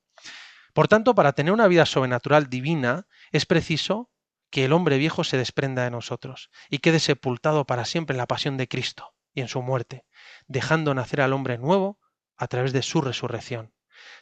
[0.74, 4.10] Por tanto, para tener una vida sobrenatural divina, es preciso
[4.50, 8.28] que el hombre viejo se desprenda de nosotros y quede sepultado para siempre en la
[8.28, 10.04] pasión de Cristo y en su muerte,
[10.48, 11.98] dejando nacer al hombre nuevo
[12.38, 13.74] a través de su resurrección.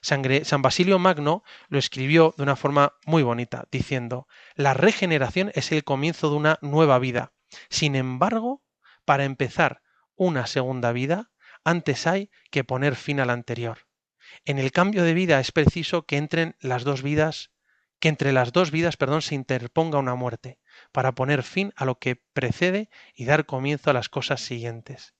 [0.01, 5.83] San Basilio Magno lo escribió de una forma muy bonita, diciendo, la regeneración es el
[5.83, 7.33] comienzo de una nueva vida.
[7.69, 8.63] Sin embargo,
[9.05, 9.81] para empezar
[10.15, 11.31] una segunda vida,
[11.63, 13.87] antes hay que poner fin a la anterior.
[14.45, 17.51] En el cambio de vida es preciso que entren las dos vidas
[18.03, 20.59] que entre las dos vidas, perdón, se interponga una muerte,
[20.91, 25.13] para poner fin a lo que precede y dar comienzo a las cosas siguientes.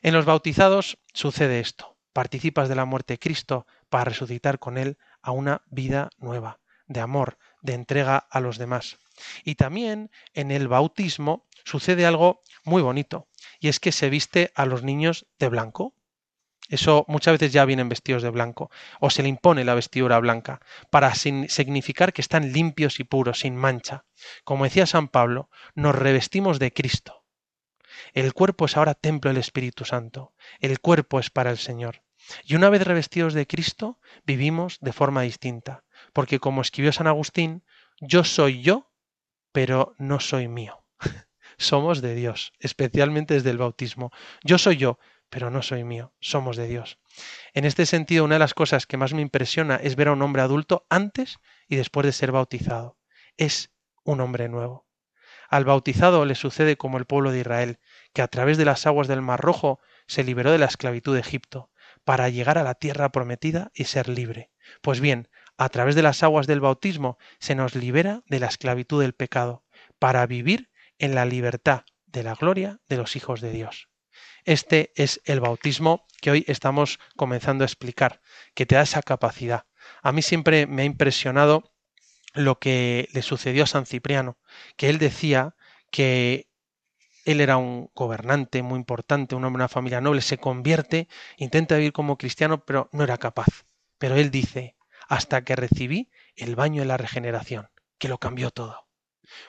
[0.00, 1.97] En los bautizados sucede esto.
[2.12, 7.00] Participas de la muerte de Cristo para resucitar con Él a una vida nueva, de
[7.00, 8.98] amor, de entrega a los demás.
[9.44, 13.28] Y también en el bautismo sucede algo muy bonito,
[13.60, 15.94] y es que se viste a los niños de blanco.
[16.68, 20.60] Eso muchas veces ya vienen vestidos de blanco, o se le impone la vestidura blanca,
[20.90, 24.04] para significar que están limpios y puros, sin mancha.
[24.44, 27.24] Como decía San Pablo, nos revestimos de Cristo.
[28.14, 32.02] El cuerpo es ahora templo del Espíritu Santo, el cuerpo es para el Señor.
[32.44, 37.64] Y una vez revestidos de Cristo, vivimos de forma distinta, porque como escribió San Agustín,
[38.00, 38.92] yo soy yo,
[39.52, 40.84] pero no soy mío.
[41.58, 44.12] Somos de Dios, especialmente desde el bautismo.
[44.44, 44.98] Yo soy yo,
[45.30, 46.98] pero no soy mío, somos de Dios.
[47.52, 50.22] En este sentido, una de las cosas que más me impresiona es ver a un
[50.22, 52.98] hombre adulto antes y después de ser bautizado.
[53.36, 53.72] Es
[54.04, 54.86] un hombre nuevo.
[55.48, 57.78] Al bautizado le sucede como el pueblo de Israel,
[58.12, 61.20] que a través de las aguas del Mar Rojo se liberó de la esclavitud de
[61.20, 61.70] Egipto,
[62.04, 64.50] para llegar a la tierra prometida y ser libre.
[64.80, 69.00] Pues bien, a través de las aguas del bautismo se nos libera de la esclavitud
[69.00, 69.64] del pecado,
[69.98, 73.88] para vivir en la libertad de la gloria de los hijos de Dios.
[74.44, 78.20] Este es el bautismo que hoy estamos comenzando a explicar,
[78.54, 79.66] que te da esa capacidad.
[80.02, 81.72] A mí siempre me ha impresionado
[82.34, 84.38] lo que le sucedió a San Cipriano,
[84.76, 85.54] que él decía
[85.90, 86.47] que
[87.30, 91.76] él era un gobernante muy importante, un hombre de una familia noble, se convierte, intenta
[91.76, 93.66] vivir como cristiano, pero no era capaz.
[93.98, 94.76] Pero él dice,
[95.08, 97.68] hasta que recibí el baño de la regeneración,
[97.98, 98.88] que lo cambió todo.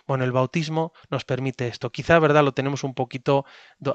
[0.06, 1.90] Bueno, el bautismo nos permite esto.
[1.90, 3.46] Quizá, ¿verdad?, lo tenemos un poquito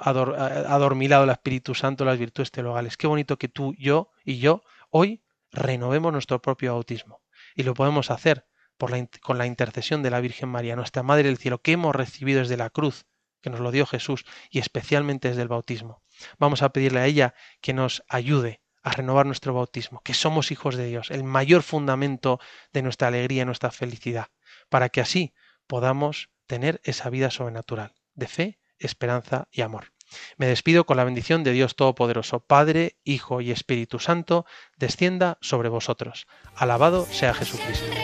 [0.00, 2.96] adormilado el Espíritu Santo, las virtudes teologales.
[2.96, 5.22] Qué bonito que tú, yo y yo hoy
[5.52, 7.20] renovemos nuestro propio bautismo.
[7.54, 8.46] Y lo podemos hacer
[9.20, 12.56] con la intercesión de la Virgen María, nuestra Madre del Cielo, que hemos recibido desde
[12.56, 13.04] la cruz,
[13.44, 16.02] que nos lo dio Jesús, y especialmente desde el bautismo.
[16.38, 20.76] Vamos a pedirle a ella que nos ayude a renovar nuestro bautismo, que somos hijos
[20.76, 22.40] de Dios, el mayor fundamento
[22.72, 24.28] de nuestra alegría y nuestra felicidad,
[24.70, 25.34] para que así
[25.66, 29.92] podamos tener esa vida sobrenatural de fe, esperanza y amor.
[30.38, 34.46] Me despido con la bendición de Dios Todopoderoso, Padre, Hijo y Espíritu Santo,
[34.78, 36.26] descienda sobre vosotros.
[36.56, 38.03] Alabado sea Jesucristo.